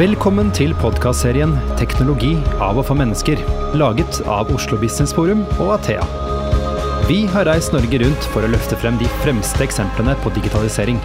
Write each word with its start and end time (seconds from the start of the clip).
Velkommen 0.00 0.48
til 0.56 0.70
podkastserien 0.80 1.50
'Teknologi 1.76 2.30
av 2.64 2.78
og 2.80 2.86
for 2.88 2.96
mennesker', 2.96 3.42
laget 3.76 4.22
av 4.24 4.48
Oslo 4.54 4.78
Business 4.80 5.12
Forum 5.12 5.42
og 5.58 5.74
Athea. 5.74 6.06
Vi 7.04 7.26
har 7.26 7.44
reist 7.44 7.74
Norge 7.74 8.00
rundt 8.00 8.28
for 8.32 8.40
å 8.40 8.48
løfte 8.48 8.78
frem 8.80 8.96
de 8.96 9.10
fremste 9.20 9.60
eksemplene 9.60 10.14
på 10.22 10.32
digitalisering. 10.32 10.96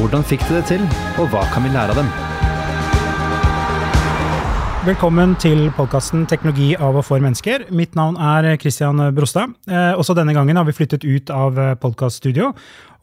Hvordan 0.00 0.26
fikk 0.26 0.42
de 0.48 0.56
det 0.56 0.64
til, 0.66 0.82
og 1.14 1.30
hva 1.30 1.44
kan 1.54 1.62
vi 1.62 1.70
lære 1.76 1.94
av 1.94 2.00
dem? 2.02 2.10
Velkommen 4.84 5.30
til 5.40 5.70
podkasten 5.72 6.26
'Teknologi 6.26 6.74
av 6.76 6.96
og 6.96 7.04
for 7.04 7.18
mennesker'. 7.18 7.72
Mitt 7.72 7.94
navn 7.94 8.16
er 8.16 8.56
Christian 8.56 9.14
Brostad. 9.14 9.54
Eh, 9.68 9.96
også 9.96 10.14
denne 10.14 10.34
gangen 10.34 10.56
har 10.56 10.64
vi 10.64 10.72
flyttet 10.72 11.04
ut 11.04 11.30
av 11.30 11.76
podkaststudio 11.80 12.52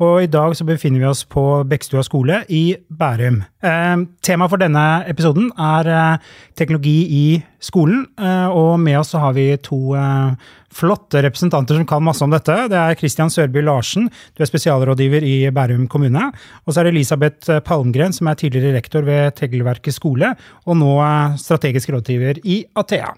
og 0.01 0.23
i 0.23 0.29
dag 0.31 0.55
så 0.57 0.65
befinner 0.65 1.03
vi 1.03 1.09
oss 1.09 1.21
på 1.29 1.43
Bekkstua 1.69 2.01
skole 2.05 2.41
i 2.49 2.75
Bærum. 2.89 3.43
Eh, 3.63 3.97
Temaet 4.25 4.49
for 4.49 4.61
denne 4.61 4.85
episoden 5.09 5.51
er 5.59 5.89
eh, 5.91 6.31
teknologi 6.57 6.97
i 7.05 7.25
skolen, 7.61 8.07
eh, 8.17 8.47
og 8.49 8.79
med 8.79 8.97
oss 8.97 9.13
så 9.13 9.21
har 9.21 9.35
vi 9.37 9.51
to 9.61 9.93
eh, 9.93 10.33
flotte 10.75 11.21
representanter 11.25 11.77
som 11.77 11.87
kan 11.89 12.03
masse 12.05 12.23
om 12.25 12.33
dette. 12.33 12.55
Det 12.71 12.79
er 12.79 12.97
Kristian 12.99 13.31
Sørby 13.33 13.63
Larsen, 13.65 14.09
du 14.35 14.43
er 14.43 14.49
spesialrådgiver 14.49 15.25
i 15.27 15.35
Bærum 15.53 15.87
kommune. 15.91 16.29
Og 16.65 16.73
så 16.73 16.81
er 16.81 16.89
det 16.89 16.95
Elisabeth 16.95 17.61
Palmgren, 17.67 18.15
som 18.15 18.29
er 18.31 18.39
tidligere 18.39 18.75
rektor 18.79 19.07
ved 19.07 19.35
Tegelverket 19.39 19.95
skole, 19.97 20.35
og 20.65 20.77
nå 20.79 20.93
strategisk 21.41 21.91
rådgiver 21.95 22.41
i 22.43 22.63
Athea. 22.79 23.11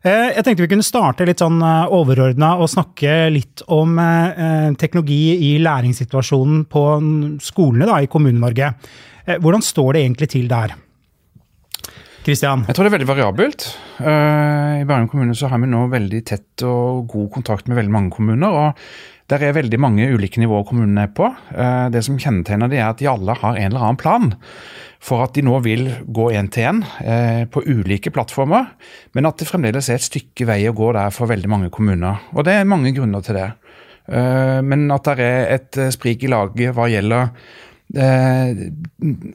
Eh, 0.00 0.30
jeg 0.32 0.44
tenkte 0.46 0.64
vi 0.64 0.70
kunne 0.72 0.86
starte 0.86 1.26
litt 1.28 1.42
sånn 1.42 1.58
eh, 1.60 1.90
overordna 1.92 2.54
og 2.56 2.70
snakke 2.72 3.28
litt 3.34 3.60
om 3.68 3.98
eh, 4.00 4.70
teknologi 4.80 5.36
i 5.50 5.50
læringssituasjonen 5.60 6.62
på 6.72 6.84
skolene 7.44 7.88
da, 7.88 7.98
i 8.00 8.08
Kommune-Norge. 8.08 8.72
Hvordan 9.44 9.62
står 9.62 9.92
det 9.94 10.00
egentlig 10.06 10.30
til 10.32 10.48
der? 10.50 10.72
Kristian? 12.24 12.66
Jeg 12.68 12.76
tror 12.76 12.86
det 12.86 12.90
er 12.90 12.96
veldig 12.98 13.08
variabelt. 13.08 13.64
I 14.00 14.84
Bærum 14.88 15.08
kommune 15.08 15.36
så 15.36 15.48
har 15.48 15.60
vi 15.62 15.70
nå 15.70 15.86
veldig 15.92 16.20
tett 16.28 16.64
og 16.68 17.06
god 17.08 17.30
kontakt 17.38 17.70
med 17.70 17.80
veldig 17.80 17.94
mange 17.96 18.12
kommuner. 18.16 18.50
og 18.50 18.84
der 19.30 19.44
er 19.46 19.54
veldig 19.54 19.78
mange 19.78 20.08
ulike 20.10 20.40
nivåer 20.42 20.64
kommunene 20.66 21.04
er 21.06 21.12
på. 21.14 21.28
Det 21.94 22.00
som 22.02 22.18
kjennetegner 22.18 22.68
det 22.68 22.80
er 22.80 22.88
at 22.88 22.98
de 22.98 23.06
alle 23.06 23.36
har 23.38 23.54
en 23.54 23.68
eller 23.70 23.84
annen 23.84 24.00
plan 24.00 24.32
for 25.00 25.24
at 25.24 25.34
de 25.36 25.44
nå 25.44 25.56
vil 25.64 25.86
gå 26.12 26.28
én 26.36 26.50
til 26.52 26.68
én 26.68 26.82
eh, 27.00 27.46
på 27.48 27.62
ulike 27.64 28.12
plattformer, 28.12 28.68
men 29.16 29.28
at 29.28 29.40
det 29.40 29.48
fremdeles 29.48 29.88
er 29.88 29.96
et 29.96 30.06
stykke 30.06 30.46
vei 30.48 30.60
å 30.68 30.76
gå 30.76 30.92
der 30.96 31.14
for 31.14 31.30
veldig 31.30 31.50
mange 31.50 31.70
kommuner. 31.72 32.20
Og 32.36 32.44
det 32.44 32.58
er 32.58 32.68
mange 32.68 32.92
grunner 32.96 33.24
til 33.24 33.40
det. 33.40 33.48
Eh, 34.12 34.60
men 34.66 34.90
at 34.92 35.08
det 35.08 35.24
er 35.24 35.48
et 35.56 35.80
eh, 35.80 35.92
sprik 35.94 36.26
i 36.26 36.32
laget 36.32 36.76
hva 36.76 36.90
gjelder 36.92 37.32
eh, 37.94 38.66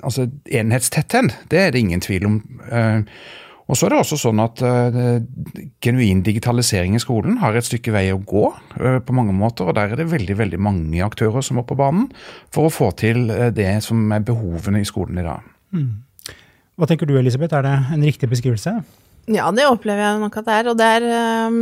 altså 0.03 0.29
enhetstetthet, 0.45 1.33
det 1.51 1.59
er 1.59 1.73
det 1.73 1.81
ingen 1.83 2.03
tvil 2.03 2.29
om. 2.29 2.37
Eh, 2.69 3.01
og 3.65 3.77
så 3.77 3.87
er 3.87 3.95
det 3.95 4.01
også 4.03 4.17
sånn 4.21 4.41
at 4.43 4.61
eh, 4.61 4.97
Genuin 5.81 6.21
digitalisering 6.25 6.97
i 6.97 7.01
skolen 7.01 7.39
har 7.41 7.57
et 7.57 7.65
stykke 7.65 7.95
vei 7.95 8.03
å 8.13 8.21
gå 8.21 8.45
uh, 8.53 8.99
på 9.01 9.15
mange 9.17 9.33
måter. 9.33 9.65
og 9.65 9.77
Der 9.77 9.95
er 9.95 10.01
det 10.01 10.11
veldig 10.11 10.35
veldig 10.37 10.59
mange 10.61 11.01
aktører 11.01 11.41
som 11.45 11.57
er 11.57 11.65
på 11.65 11.77
banen 11.79 12.11
for 12.53 12.69
å 12.69 12.73
få 12.73 12.91
til 12.99 13.25
uh, 13.31 13.49
det 13.49 13.71
som 13.85 14.03
er 14.13 14.25
behovene 14.25 14.83
i 14.83 14.85
skolen 14.85 15.17
i 15.17 15.25
dag. 15.25 15.47
Mm. 15.73 15.89
Hva 16.77 16.89
tenker 16.91 17.09
du 17.09 17.15
Elisabeth, 17.17 17.57
er 17.57 17.65
det 17.65 17.73
en 17.95 18.05
riktig 18.05 18.29
beskrivelse? 18.29 18.75
Ja, 19.33 19.49
det 19.55 19.65
opplever 19.65 20.03
jeg 20.03 20.21
nok 20.21 20.37
at 20.37 20.45
det 20.45 20.59
er. 20.59 20.69
Og 20.69 20.77
det 20.77 20.91
er 20.99 21.07
um, 21.49 21.59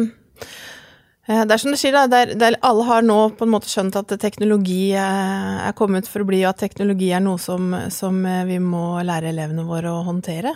det 1.28 1.56
er 1.56 1.62
som 1.62 1.72
du 1.72 1.80
sier, 1.80 1.96
da. 1.96 2.04
Det 2.12 2.18
er, 2.20 2.34
det 2.36 2.50
er, 2.50 2.60
alle 2.68 2.84
har 2.90 3.06
nå 3.06 3.18
på 3.40 3.46
en 3.48 3.54
måte 3.54 3.72
skjønt 3.72 3.96
at 3.96 4.12
teknologi 4.20 4.92
er 5.00 5.72
kommet 5.80 6.10
for 6.12 6.26
å 6.26 6.28
bli, 6.28 6.42
og 6.44 6.52
at 6.52 6.64
teknologi 6.66 7.14
er 7.16 7.24
noe 7.24 7.40
som, 7.40 7.72
som 7.94 8.20
vi 8.50 8.60
må 8.60 9.00
lære 9.08 9.32
elevene 9.32 9.64
våre 9.68 9.94
å 9.94 10.04
håndtere. 10.08 10.52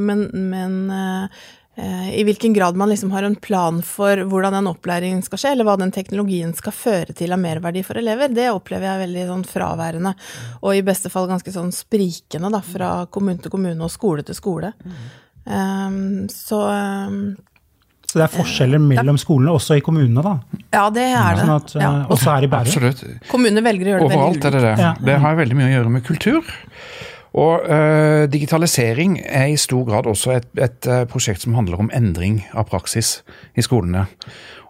Men, 0.00 0.28
men 0.32 1.28
Eh, 1.78 2.18
i 2.18 2.24
hvilken 2.24 2.52
grad 2.52 2.76
man 2.76 2.88
liksom 2.88 3.10
har 3.10 3.22
en 3.22 3.36
plan 3.36 3.82
for 3.82 4.18
hvordan 4.26 4.52
den 4.56 4.66
opplæringen 4.66 5.20
skal 5.22 5.38
skje, 5.38 5.50
eller 5.54 5.66
hva 5.68 5.76
den 5.78 5.92
teknologien 5.94 6.50
skal 6.58 6.74
føre 6.74 7.14
til 7.14 7.30
av 7.30 7.38
merverdi 7.38 7.84
for 7.86 8.00
elever, 8.00 8.32
det 8.34 8.48
opplever 8.50 8.88
jeg 8.88 9.02
veldig 9.04 9.26
sånn 9.28 9.44
fraværende. 9.46 10.12
Og 10.58 10.74
i 10.74 10.82
beste 10.82 11.12
fall 11.12 11.28
ganske 11.30 11.54
sånn 11.54 11.70
sprikende, 11.74 12.50
da, 12.50 12.62
fra 12.66 12.90
kommune 13.14 13.38
til 13.44 13.54
kommune 13.54 13.86
og 13.86 13.94
skole 13.94 14.26
til 14.26 14.34
skole. 14.34 14.72
Um, 15.46 16.26
så 16.34 16.58
um, 16.66 17.22
så 18.08 18.16
det 18.16 18.24
er 18.24 18.32
forskjeller 18.32 18.80
mellom 18.80 19.18
skolene, 19.20 19.52
også 19.52 19.76
i 19.76 19.82
kommunene, 19.84 20.22
da? 20.24 20.62
Ja, 20.72 20.86
det 20.88 21.04
er 21.10 21.34
det. 21.36 21.42
Sånn 21.42 21.52
at, 21.52 21.74
ja. 21.76 21.90
Også 22.08 22.30
her 22.32 22.46
i 22.46 22.48
Bærum? 22.48 22.70
Absolutt. 22.70 23.02
Kommunene 23.28 23.60
velger 23.66 23.84
å 23.84 23.92
gjøre 23.92 24.00
det 24.00 24.08
Overalt 24.08 24.38
veldig 24.38 24.48
Overalt 24.48 24.48
er 24.48 24.56
det 24.56 24.62
det. 24.80 25.10
Det 25.10 25.16
har 25.26 25.36
veldig 25.42 25.58
mye 25.58 25.68
å 25.68 25.74
gjøre 25.74 25.92
med 25.92 26.06
kultur. 26.06 26.54
Og 27.38 27.68
uh, 27.68 28.24
Digitalisering 28.32 29.18
er 29.20 29.52
i 29.52 29.58
stor 29.60 29.84
grad 29.90 30.08
også 30.08 30.32
et, 30.38 30.48
et 30.56 30.88
uh, 30.88 31.02
prosjekt 31.10 31.44
som 31.44 31.58
handler 31.58 31.84
om 31.84 31.92
endring 31.92 32.40
av 32.56 32.70
praksis 32.72 33.18
i 33.52 33.64
skolene. 33.66 34.06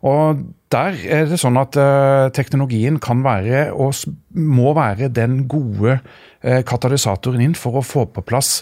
Og 0.03 0.43
Der 0.69 0.97
er 1.09 1.29
det 1.31 1.39
sånn 1.41 1.57
at 1.57 1.77
uh, 1.81 2.29
teknologien 2.37 2.99
kan 3.01 3.23
være, 3.25 3.71
og 3.73 3.95
må 4.37 4.75
være, 4.77 5.09
den 5.09 5.47
gode 5.49 6.01
katalysatoren 6.39 7.41
inn 7.43 7.55
for 7.59 7.81
å 7.81 7.83
få 7.83 8.05
på 8.15 8.23
plass 8.23 8.61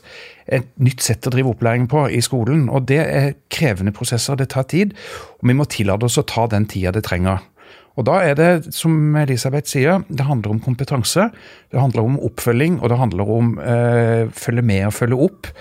et 0.48 0.70
nytt 0.80 1.02
sett 1.04 1.26
å 1.28 1.32
drive 1.34 1.50
opplæring 1.52 1.84
på 1.92 2.06
i 2.08 2.22
skolen. 2.24 2.70
Og 2.72 2.86
Det 2.88 3.02
er 3.02 3.34
krevende 3.52 3.92
prosesser, 3.92 4.38
det 4.38 4.48
tar 4.54 4.64
tid. 4.70 4.94
Og 5.42 5.50
vi 5.50 5.56
må 5.58 5.66
tillate 5.68 6.08
oss 6.08 6.16
å 6.16 6.24
ta 6.24 6.46
den 6.48 6.64
tida 6.70 6.94
det 6.96 7.04
trenger. 7.04 7.42
Og 7.96 8.04
Da 8.04 8.20
er 8.24 8.34
det, 8.36 8.74
som 8.76 9.16
Elisabeth 9.16 9.68
sier, 9.68 10.04
det 10.08 10.28
handler 10.28 10.52
om 10.52 10.60
kompetanse, 10.60 11.30
det 11.72 11.80
handler 11.80 12.04
om 12.04 12.18
oppfølging, 12.20 12.80
og 12.80 12.92
det 12.92 12.98
handler 13.00 13.32
om 13.32 13.58
uh, 13.58 14.28
følge 14.32 14.62
med 14.62 14.86
og 14.86 14.96
følge 14.96 15.20
opp. 15.28 15.52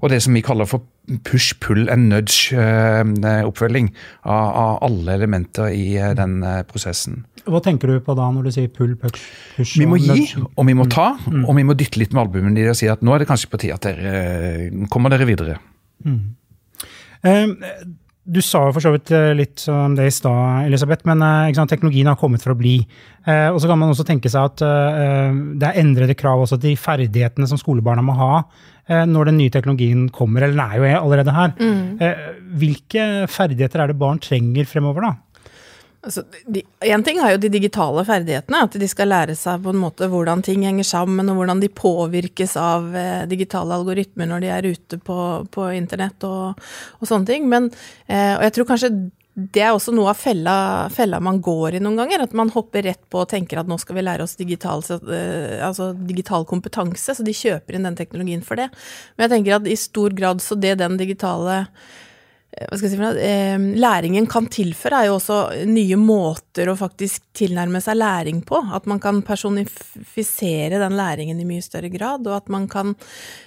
Og 0.00 0.12
det 0.12 0.22
som 0.22 0.36
vi 0.36 0.44
kaller 0.44 0.68
for 0.68 0.84
push, 1.24 1.54
pull 1.60 1.88
and 1.92 2.10
nudge-oppfølging 2.12 3.90
eh, 3.90 4.06
av, 4.22 4.48
av, 4.62 4.72
alle 4.88 5.16
elementer 5.18 5.72
i 5.74 5.96
eh, 5.96 6.14
den 6.18 6.42
eh, 6.46 6.62
prosessen. 6.68 7.22
Hva 7.48 7.60
tenker 7.64 7.88
du 7.90 8.02
på 8.04 8.16
da 8.18 8.28
når 8.34 8.48
du 8.48 8.54
sier 8.58 8.72
pull, 8.72 8.94
push, 9.00 9.22
push 9.56 9.76
Vi 9.80 9.88
må 9.88 10.00
gi, 10.02 10.26
og 10.36 10.68
vi 10.68 10.76
må 10.76 10.88
ta, 10.92 11.14
mm. 11.24 11.46
og 11.46 11.56
vi 11.56 11.64
må 11.68 11.76
dytte 11.78 12.02
litt 12.02 12.12
med 12.12 12.26
albumen 12.26 12.58
i 12.58 12.66
det 12.66 12.74
og 12.74 12.80
si 12.80 12.90
at 12.92 13.04
nå 13.04 13.14
er 13.14 13.24
det 13.24 13.30
kanskje 13.30 13.52
på 13.52 13.62
tide 13.62 13.78
at 13.78 13.88
dere 13.88 14.18
eh, 14.18 14.84
kommer 14.92 15.14
dere 15.14 15.28
videre. 15.28 15.56
Mm. 16.04 16.20
Um, 17.24 17.56
du 18.28 18.40
sa 18.44 18.66
jo 18.66 18.74
for 18.76 18.84
så 18.84 18.92
vidt 18.92 19.10
eh, 19.16 19.30
litt 19.36 19.62
om 19.72 19.94
det 19.96 20.08
i 20.08 20.12
stad, 20.12 20.66
Elisabeth, 20.68 21.06
men 21.08 21.22
eh, 21.24 21.52
sant, 21.56 21.70
teknologien 21.72 22.10
har 22.10 22.18
kommet 22.20 22.44
for 22.44 22.52
å 22.52 22.58
bli. 22.58 22.76
Eh, 23.24 23.48
og 23.48 23.60
så 23.62 23.70
kan 23.70 23.80
man 23.80 23.92
også 23.94 24.04
tenke 24.08 24.30
seg 24.32 24.50
at 24.50 24.64
eh, 24.66 25.38
det 25.58 25.70
er 25.70 25.80
endrede 25.80 26.16
krav 26.18 26.44
også 26.44 26.58
til 26.58 26.74
de 26.74 26.80
ferdighetene 26.80 27.48
som 27.48 27.60
skolebarna 27.60 28.04
må 28.04 28.16
ha 28.18 28.32
eh, 28.42 29.06
når 29.08 29.30
den 29.30 29.40
nye 29.40 29.54
teknologien 29.54 30.06
kommer, 30.14 30.44
eller 30.44 30.58
den 30.58 30.64
er 30.66 30.76
jo 30.76 31.06
allerede 31.06 31.36
her. 31.38 31.54
Mm. 31.56 31.80
Eh, 32.04 32.26
hvilke 32.60 33.08
ferdigheter 33.32 33.84
er 33.84 33.92
det 33.92 34.00
barn 34.00 34.20
trenger 34.22 34.68
fremover, 34.68 35.08
da? 35.08 35.14
Altså, 35.98 36.22
en 36.86 37.02
ting 37.02 37.18
er 37.18 37.32
jo 37.32 37.40
de 37.42 37.50
digitale 37.50 38.04
ferdighetene, 38.06 38.60
at 38.68 38.76
de 38.78 38.86
skal 38.86 39.10
lære 39.10 39.34
seg 39.34 39.64
på 39.64 39.72
en 39.74 39.80
måte 39.82 40.06
hvordan 40.06 40.44
ting 40.46 40.62
henger 40.62 40.86
sammen, 40.86 41.26
og 41.26 41.40
hvordan 41.40 41.62
de 41.62 41.70
påvirkes 41.74 42.54
av 42.60 42.94
eh, 42.94 43.24
digitale 43.26 43.74
algoritmer 43.74 44.30
når 44.30 44.44
de 44.44 44.52
er 44.54 44.68
ute 44.70 45.00
på, 45.02 45.18
på 45.50 45.68
internett 45.74 46.22
og, 46.28 46.62
og, 47.00 47.08
sånne 47.10 47.26
ting. 47.26 47.48
Men, 47.50 47.66
eh, 48.06 48.36
og 48.36 48.46
jeg 48.46 48.54
tror 48.54 48.70
kanskje 48.70 48.92
det 49.38 49.62
er 49.62 49.70
også 49.70 49.92
noe 49.94 50.10
av 50.10 50.18
fella, 50.18 50.54
fella, 50.90 51.20
man 51.22 51.42
går 51.42 51.76
i 51.78 51.82
noen 51.82 51.98
ganger. 52.00 52.24
At 52.24 52.34
man 52.38 52.50
hopper 52.54 52.82
rett 52.86 53.04
på 53.10 53.22
og 53.22 53.30
tenker 53.30 53.60
at 53.60 53.70
nå 53.70 53.76
skal 53.78 53.98
vi 53.98 54.06
lære 54.06 54.24
oss 54.26 54.38
digital, 54.38 54.82
eh, 55.14 55.58
altså 55.66 55.92
digital 55.98 56.46
kompetanse, 56.46 57.14
så 57.14 57.26
de 57.26 57.34
kjøper 57.34 57.78
inn 57.78 57.86
den 57.86 57.98
teknologien 57.98 58.42
for 58.46 58.58
det. 58.58 58.66
Men 59.16 59.26
jeg 59.26 59.36
tenker 59.36 59.58
at 59.58 59.70
i 59.70 59.78
stor 59.78 60.14
grad 60.14 60.42
så 60.42 60.58
det 60.58 60.78
den 60.78 60.98
digitale 60.98 61.64
si 62.78 62.96
noe, 62.98 63.14
eh, 63.20 63.58
Læringen 63.58 64.26
kan 64.30 64.46
tilføre, 64.50 65.02
er 65.02 65.08
jo 65.08 65.18
også 65.18 65.66
nye 65.68 65.96
måter 66.00 66.68
å 66.68 66.76
faktisk 66.78 67.22
tilnærme 67.36 67.80
seg 67.82 67.98
læring 67.98 68.42
på. 68.46 68.60
At 68.74 68.86
man 68.86 69.00
kan 69.00 69.22
personifisere 69.22 70.80
den 70.80 70.96
læringen 70.98 71.40
i 71.40 71.46
mye 71.46 71.62
større 71.62 71.90
grad, 71.92 72.26
og 72.26 72.36
at 72.36 72.48
man 72.48 72.66
kan 72.68 72.94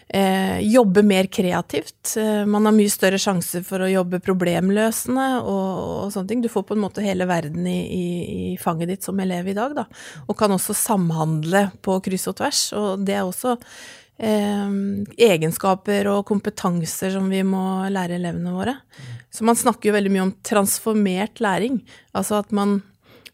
eh, 0.08 0.60
jobbe 0.64 1.04
mer 1.04 1.28
kreativt. 1.28 2.16
Eh, 2.18 2.46
man 2.46 2.66
har 2.66 2.76
mye 2.76 2.92
større 2.92 3.20
sjanse 3.22 3.64
for 3.68 3.84
å 3.84 3.92
jobbe 3.92 4.22
problemløsende 4.24 5.30
og, 5.42 5.72
og 6.06 6.12
sånne 6.16 6.32
ting. 6.32 6.44
Du 6.44 6.52
får 6.52 6.68
på 6.70 6.78
en 6.78 6.84
måte 6.84 7.06
hele 7.06 7.28
verden 7.30 7.68
i, 7.68 7.80
i, 7.86 8.06
i, 8.54 8.58
fanget 8.62 8.94
ditt 8.94 9.08
som 9.08 9.20
elev 9.20 9.52
i 9.52 9.58
dag, 9.58 9.76
da. 9.76 9.88
Og 10.28 10.38
kan 10.40 10.52
også 10.56 10.78
samhandle 10.78 11.70
på 11.84 12.00
kryss 12.06 12.30
og 12.32 12.40
tvers, 12.40 12.68
og 12.78 13.04
det 13.08 13.20
er 13.20 13.26
også 13.26 13.58
egenskaper 14.22 16.06
og 16.12 16.28
kompetanser 16.30 17.16
som 17.16 17.26
vi 17.32 17.40
må 17.48 17.64
lære 17.90 18.20
elevene 18.20 18.54
våre. 18.54 18.76
Så 19.32 19.46
man 19.48 19.58
snakker 19.58 19.90
jo 19.90 19.96
veldig 19.96 20.12
mye 20.12 20.26
om 20.26 20.34
transformert 20.44 21.40
læring. 21.44 21.80
Altså 22.18 22.42
at 22.42 22.52
man, 22.56 22.82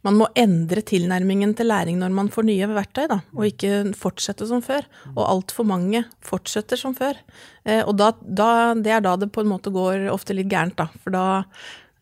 man 0.06 0.20
må 0.20 0.28
endre 0.38 0.84
tilnærmingen 0.86 1.56
til 1.58 1.72
læring 1.72 1.98
når 2.02 2.14
man 2.14 2.30
får 2.34 2.46
nye 2.48 2.70
verktøy, 2.70 3.08
da, 3.10 3.20
og 3.34 3.50
ikke 3.50 3.96
fortsette 3.98 4.46
som 4.50 4.62
før. 4.66 4.86
Og 5.16 5.24
altfor 5.26 5.68
mange 5.68 6.04
fortsetter 6.26 6.80
som 6.80 6.94
før. 6.98 7.18
Eh, 7.66 7.82
og 7.82 7.98
da, 7.98 8.12
da, 8.22 8.52
det 8.78 8.94
er 8.94 9.04
da 9.06 9.18
det 9.18 9.32
på 9.34 9.44
en 9.44 9.52
måte 9.52 9.74
går 9.74 10.08
ofte 10.14 10.38
litt 10.38 10.52
gærent, 10.54 10.78
da. 10.78 10.88
For 11.02 11.18
da 11.18 11.26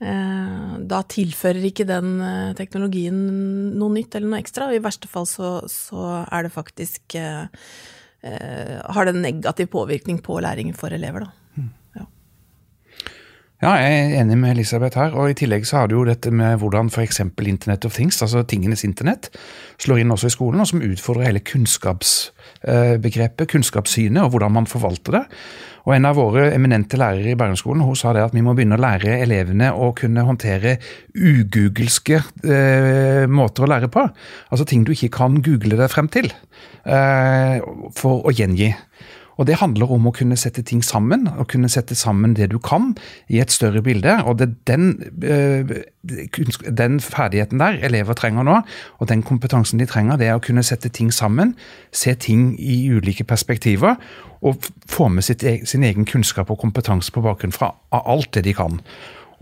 eh, 0.03 0.77
da 0.91 1.01
tilfører 1.15 1.71
ikke 1.71 1.87
den 1.87 2.19
eh, 2.19 2.53
teknologien 2.59 3.17
noe 3.79 3.95
nytt 3.95 4.19
eller 4.19 4.33
noe 4.33 4.43
ekstra, 4.43 4.67
og 4.67 4.75
i 4.75 4.83
verste 4.83 5.09
fall 5.09 5.29
så, 5.29 5.57
så 5.71 6.25
er 6.27 6.49
det 6.49 6.55
faktisk 6.57 7.15
har 8.25 9.05
det 9.05 9.15
negativ 9.15 9.67
påvirkning 9.67 10.21
på 10.23 10.39
læringen 10.39 10.75
for 10.77 10.93
elever. 10.93 11.19
da. 11.19 11.44
Ja, 13.65 13.71
jeg 13.81 13.93
er 13.97 14.19
enig 14.21 14.35
med 14.37 14.51
Elisabeth 14.51 14.93
her. 14.99 15.15
og 15.17 15.31
I 15.31 15.33
tillegg 15.33 15.63
så 15.65 15.79
har 15.79 15.87
du 15.89 15.95
jo 15.95 16.03
dette 16.05 16.29
med 16.29 16.59
hvordan 16.61 16.85
f.eks. 16.93 17.17
Internet 17.41 17.81
of 17.87 17.95
Things, 17.97 18.21
altså 18.21 18.43
tingenes 18.45 18.85
internett, 18.85 19.31
slår 19.81 20.03
inn 20.03 20.13
også 20.13 20.29
i 20.29 20.35
skolen, 20.35 20.61
og 20.61 20.69
som 20.69 20.83
utfordrer 20.85 21.25
hele 21.31 21.41
kunnskapsbegrepet, 21.41 23.49
kunnskapssynet, 23.49 24.21
og 24.21 24.29
hvordan 24.35 24.53
man 24.59 24.69
forvalter 24.69 25.17
det. 25.17 25.23
Og 25.87 25.97
En 25.97 26.05
av 26.05 26.13
våre 26.19 26.53
eminente 26.53 26.93
lærere 26.97 27.31
i 27.33 27.39
Bergensskolen 27.41 27.81
hun 27.81 27.95
sa 27.97 28.13
det 28.13 28.21
at 28.27 28.35
vi 28.37 28.45
må 28.45 28.53
begynne 28.53 28.77
å 28.77 28.85
lære 28.85 29.17
elevene 29.25 29.73
å 29.73 29.97
kunne 29.97 30.27
håndtere 30.29 30.77
ugoogelske 31.17 32.21
eh, 32.45 33.25
måter 33.25 33.65
å 33.65 33.71
lære 33.73 33.89
på. 33.89 34.05
Altså 34.53 34.69
ting 34.69 34.85
du 34.85 34.93
ikke 34.93 35.17
kan 35.17 35.41
google 35.41 35.73
deg 35.81 35.89
frem 35.89 36.05
til 36.13 36.29
eh, 36.29 37.57
for 37.97 38.29
å 38.29 38.31
gjengi. 38.33 38.77
Og 39.37 39.47
Det 39.47 39.57
handler 39.59 39.91
om 39.91 40.07
å 40.07 40.13
kunne 40.15 40.37
sette 40.37 40.63
ting 40.63 40.83
sammen, 40.83 41.27
og 41.27 41.47
kunne 41.51 41.69
sette 41.69 41.95
sammen 41.95 42.35
det 42.35 42.49
du 42.51 42.59
kan 42.59 42.95
i 43.27 43.39
et 43.39 43.51
større 43.51 43.81
bilde. 43.81 44.23
og 44.25 44.37
det 44.39 44.49
er 44.49 44.53
den, 44.67 45.03
øh, 45.23 45.83
den 46.77 46.99
ferdigheten 46.99 47.59
der 47.59 47.79
elever 47.81 48.13
trenger 48.13 48.43
nå, 48.43 48.61
og 48.99 49.07
den 49.07 49.23
kompetansen 49.23 49.79
de 49.79 49.85
trenger, 49.85 50.17
det 50.17 50.27
er 50.27 50.35
å 50.35 50.43
kunne 50.43 50.63
sette 50.63 50.89
ting 50.89 51.11
sammen, 51.13 51.55
se 51.91 52.13
ting 52.15 52.55
i 52.59 52.89
ulike 52.89 53.23
perspektiver, 53.23 53.95
og 54.41 54.55
få 54.87 55.07
med 55.07 55.23
sitt, 55.23 55.43
e-, 55.43 55.65
sin 55.65 55.83
egen 55.83 56.05
kunnskap 56.05 56.49
og 56.49 56.59
kompetanse 56.59 57.11
på 57.11 57.21
bakgrunn 57.21 57.51
fra 57.51 57.73
alt 57.91 58.33
det 58.33 58.43
de 58.43 58.53
kan. 58.53 58.81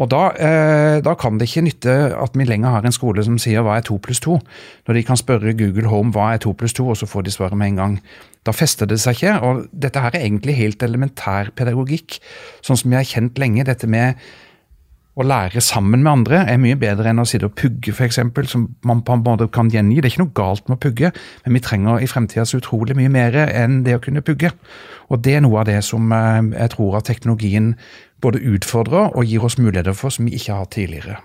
Og 0.01 0.09
da, 0.09 0.31
eh, 0.41 1.01
da, 1.05 1.13
kan 1.13 1.37
det 1.37 1.49
ikke 1.49 1.65
nytte 1.67 1.93
at 2.17 2.33
vi 2.33 2.47
lenger 2.47 2.69
har 2.69 2.85
en 2.85 2.95
skole 2.95 3.23
som 3.23 3.37
sier 3.37 3.61
hva 3.61 3.77
er 3.77 3.85
to 3.85 3.99
pluss 4.01 4.19
to, 4.23 4.39
når 4.87 4.97
de 4.97 5.03
kan 5.03 5.19
spørre 5.19 5.53
Google 5.53 5.87
Home 5.91 6.11
hva 6.15 6.33
er 6.33 6.41
to 6.41 6.53
pluss 6.57 6.73
to, 6.73 6.87
og 6.89 6.97
så 6.97 7.05
får 7.09 7.27
de 7.27 7.31
svaret 7.35 7.57
med 7.57 7.73
en 7.73 7.81
gang. 7.81 7.99
Da 8.43 8.53
fester 8.55 8.89
det 8.89 8.99
seg 9.01 9.17
ikke. 9.17 9.35
og 9.41 9.67
Dette 9.71 10.01
her 10.03 10.15
er 10.15 10.25
egentlig 10.25 10.57
helt 10.59 10.83
elementær 10.83 11.53
pedagogikk, 11.55 12.19
sånn 12.65 12.79
som 12.79 12.91
jeg 12.91 12.99
har 12.99 13.11
kjent 13.11 13.39
lenge. 13.39 13.67
Dette 13.67 13.87
med 13.87 14.19
å 15.13 15.25
lære 15.25 15.61
sammen 15.61 16.01
med 16.01 16.11
andre 16.11 16.39
er 16.49 16.57
mye 16.61 16.77
bedre 16.79 17.11
enn 17.11 17.21
å 17.21 17.25
sitte 17.29 17.45
og 17.45 17.53
pugge, 17.57 17.93
f.eks., 17.93 18.17
som 18.49 18.65
man 18.87 19.03
på 19.05 19.13
en 19.13 19.25
måte 19.25 19.45
kan 19.53 19.69
gjengi. 19.69 19.99
Det 20.01 20.09
er 20.09 20.15
ikke 20.15 20.23
noe 20.23 20.37
galt 20.39 20.65
med 20.67 20.79
å 20.79 20.83
pugge, 20.87 21.11
men 21.45 21.57
vi 21.57 21.61
trenger 21.63 22.01
i 22.01 22.09
fremtida 22.09 22.45
så 22.49 22.57
utrolig 22.57 22.97
mye 22.97 23.11
mer 23.13 23.37
enn 23.45 23.83
det 23.85 23.99
å 23.99 24.01
kunne 24.01 24.25
pugge. 24.25 24.49
Og 25.13 25.21
det 25.21 25.37
er 25.37 25.45
noe 25.45 25.61
av 25.61 25.69
det 25.69 25.77
som 25.85 26.09
eh, 26.15 26.41
jeg 26.55 26.73
tror 26.73 26.97
at 26.97 27.07
teknologien 27.11 27.75
både 28.23 28.41
utfordrer 28.55 29.13
og 29.13 29.29
gir 29.29 29.45
oss 29.45 29.59
muligheter 29.61 29.93
for 29.97 30.13
som 30.13 30.25
vi 30.25 30.33
ikke 30.39 30.55
har 30.55 30.65
hatt 30.65 30.73
tidligere. 30.79 31.19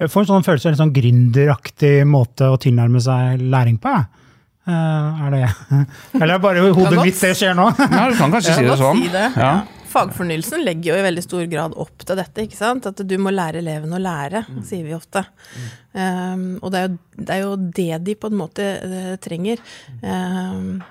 Jeg 0.00 0.10
får 0.10 0.24
en 0.24 0.30
sånn 0.32 0.46
følelse 0.46 0.68
av 0.68 0.74
en 0.74 0.80
sånn 0.80 0.94
gründeraktig 0.96 1.96
måte 2.08 2.48
å 2.50 2.58
tilnærme 2.60 3.00
seg 3.04 3.42
læring 3.44 3.78
på. 3.80 3.92
Uh, 3.92 4.25
er 4.72 5.34
det 5.34 5.42
Eller 6.20 6.36
er 6.36 6.42
bare 6.42 6.66
hodet 6.74 6.98
mitt 7.00 7.20
det 7.20 7.32
skjer 7.38 7.56
nå? 7.56 7.68
ja, 7.80 8.04
du 8.10 8.16
kan 8.18 8.34
kanskje 8.34 8.56
si 8.56 8.66
det 8.66 8.78
sånn. 8.80 9.02
Si 9.04 9.12
det. 9.12 9.26
Ja. 9.38 9.52
Fagfornyelsen 9.86 10.64
legger 10.66 10.92
jo 10.92 10.98
i 10.98 11.04
veldig 11.06 11.24
stor 11.24 11.46
grad 11.50 11.76
opp 11.78 12.04
til 12.04 12.18
dette. 12.18 12.44
ikke 12.44 12.58
sant? 12.58 12.88
At 12.90 13.00
du 13.06 13.16
må 13.22 13.32
lære 13.34 13.62
elevene 13.62 13.96
å 13.96 14.02
lære, 14.02 14.42
mm. 14.48 14.58
sier 14.66 14.84
vi 14.84 14.96
ofte. 14.96 15.22
Mm. 15.54 15.70
Um, 15.96 16.44
og 16.60 16.74
det 16.74 16.82
er, 16.82 16.90
jo, 16.90 16.98
det 17.16 17.30
er, 17.30 17.40
jo, 17.44 17.54
det 17.78 18.02
de 18.08 18.16
på 18.20 18.32
en 18.32 18.38
måte 18.42 18.68
uh, 18.82 19.14
trenger. 19.22 19.62
Um, 20.02 20.82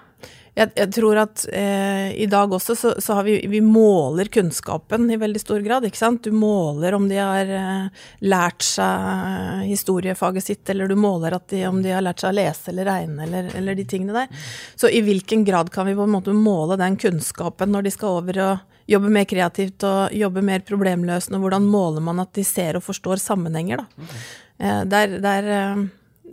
jeg, 0.56 0.72
jeg, 0.72 0.88
tror 0.96 1.20
at 1.20 1.42
eh, 1.52 2.14
i 2.24 2.26
dag 2.32 2.54
også 2.56 2.76
så, 2.80 2.94
så, 3.04 3.18
har 3.18 3.26
vi 3.28 3.36
Vi 3.52 3.60
måler 3.62 4.30
kunnskapen 4.32 5.10
i 5.12 5.18
veldig 5.20 5.42
stor 5.42 5.60
grad. 5.66 5.84
ikke 5.84 6.00
sant? 6.00 6.24
Du 6.24 6.32
måler 6.32 6.96
om 6.96 7.10
de 7.12 7.18
har 7.20 7.52
eh, 7.52 8.06
lært 8.24 8.64
seg 8.64 9.66
historiefaget 9.68 10.46
sitt, 10.46 10.70
eller 10.72 10.88
du 10.88 10.96
måler 10.96 11.36
de, 11.52 11.60
om 11.68 11.82
de 11.84 11.92
har 11.92 12.06
lært 12.06 12.24
seg 12.24 12.32
å 12.32 12.38
lese 12.40 12.72
eller 12.72 12.88
regne, 12.88 13.28
eller, 13.28 13.52
eller, 13.52 13.76
de 13.76 13.88
tingene 13.90 14.16
der. 14.16 14.48
Så 14.80 14.88
i 14.88 15.04
hvilken 15.04 15.44
grad 15.48 15.74
kan 15.76 15.90
vi 15.90 15.98
på 15.98 16.08
en 16.08 16.16
måte 16.16 16.36
måle 16.36 16.80
den 16.80 16.96
kunnskapen 17.04 17.76
når 17.76 17.90
de 17.90 17.96
skal 17.98 18.22
over 18.22 18.42
og 18.46 18.90
jobbe 18.90 19.12
mer 19.12 19.28
kreativt 19.28 19.84
og 19.84 20.16
jobbe 20.16 20.46
mer 20.46 20.64
problemløsende? 20.64 21.42
Hvordan 21.44 21.68
måler 21.68 22.06
man 22.06 22.24
at 22.24 22.32
de 22.38 22.48
ser 22.48 22.80
og 22.80 22.88
forstår 22.88 23.20
sammenhenger, 23.20 23.84
da? 23.84 24.10
Eh, 24.56 24.82
der, 24.88 25.20
der 25.20 25.54
eh, 25.60 25.86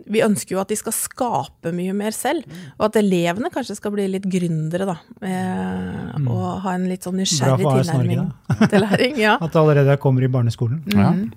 vi 0.05 0.23
ønsker 0.25 0.55
jo 0.55 0.61
at 0.61 0.71
de 0.71 0.77
skal 0.79 0.95
skape 0.95 1.73
mye 1.75 1.93
mer 1.97 2.15
selv. 2.15 2.47
Og 2.77 2.87
at 2.89 2.99
elevene 2.99 3.51
kanskje 3.53 3.77
skal 3.79 3.93
bli 3.95 4.07
litt 4.11 4.27
gründere, 4.29 4.87
da. 4.89 4.97
Eh, 5.23 6.17
mm. 6.19 6.29
Og 6.31 6.47
ha 6.65 6.75
en 6.77 6.87
litt 6.91 7.05
sånn 7.07 7.19
nysgjerrig 7.21 7.67
tilnærming 7.67 8.25
til 8.71 8.83
læring. 8.83 9.21
Ja. 9.21 9.37
At 9.39 9.53
det 9.53 9.61
allerede 9.61 9.99
kommer 10.03 10.25
i 10.25 10.31
barneskolen. 10.31 10.83
Mm. 10.93 11.29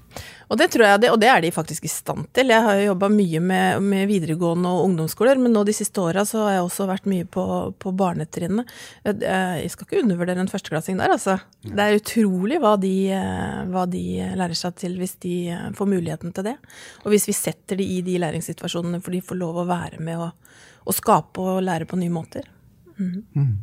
Og 0.47 0.59
det 0.61 0.69
tror 0.71 0.85
jeg, 0.87 1.11
og 1.11 1.19
det 1.19 1.27
er 1.27 1.41
de 1.43 1.51
faktisk 1.51 1.89
i 1.89 1.91
stand 1.91 2.29
til. 2.37 2.53
Jeg 2.55 2.63
har 2.63 2.79
jo 2.79 2.91
jobba 2.93 3.09
mye 3.11 3.41
med, 3.43 3.83
med, 3.83 4.05
videregående 4.07 4.71
og 4.71 4.85
ungdomsskoler, 4.87 5.41
men 5.43 5.51
nå 5.55 5.65
de 5.67 5.75
siste 5.75 5.99
åra 5.99 6.23
så 6.29 6.45
har 6.45 6.53
jeg 6.55 6.67
også 6.69 6.87
vært 6.87 7.09
mye 7.11 7.27
på, 7.27 7.47
på 7.83 7.93
barnetrinnet. 7.99 8.71
Jeg 9.03 9.73
skal 9.73 9.89
ikke 9.89 10.05
undervurdere 10.05 10.45
en 10.45 10.51
førsteklassing 10.51 11.01
der, 11.03 11.17
altså. 11.17 11.41
Det 11.67 11.83
er 11.83 11.99
utrolig 11.99 12.61
hva 12.63 12.77
de, 12.79 12.95
hva 13.73 13.89
de, 13.91 14.05
lærer 14.39 14.59
seg 14.59 14.79
til 14.79 14.95
hvis 15.01 15.17
de 15.25 15.35
får 15.75 15.91
muligheten 15.91 16.35
til 16.37 16.47
det. 16.53 16.55
Og 17.03 17.11
hvis 17.11 17.27
vi 17.27 17.35
setter 17.35 17.83
de 17.83 17.89
i 17.97 17.99
de 18.07 18.15
læringssituasjonene 18.23 18.56
for 18.61 19.15
de 19.15 19.23
får 19.25 19.39
lov 19.41 19.63
å 19.63 19.69
være 19.69 20.01
med 20.03 20.19
og, 20.19 20.53
og 20.87 20.97
skape 20.97 21.41
og 21.41 21.65
lære 21.65 21.89
på 21.89 21.99
nye 22.01 22.13
måter. 22.13 22.47
Mm. 22.97 23.25
Mm. 23.37 23.57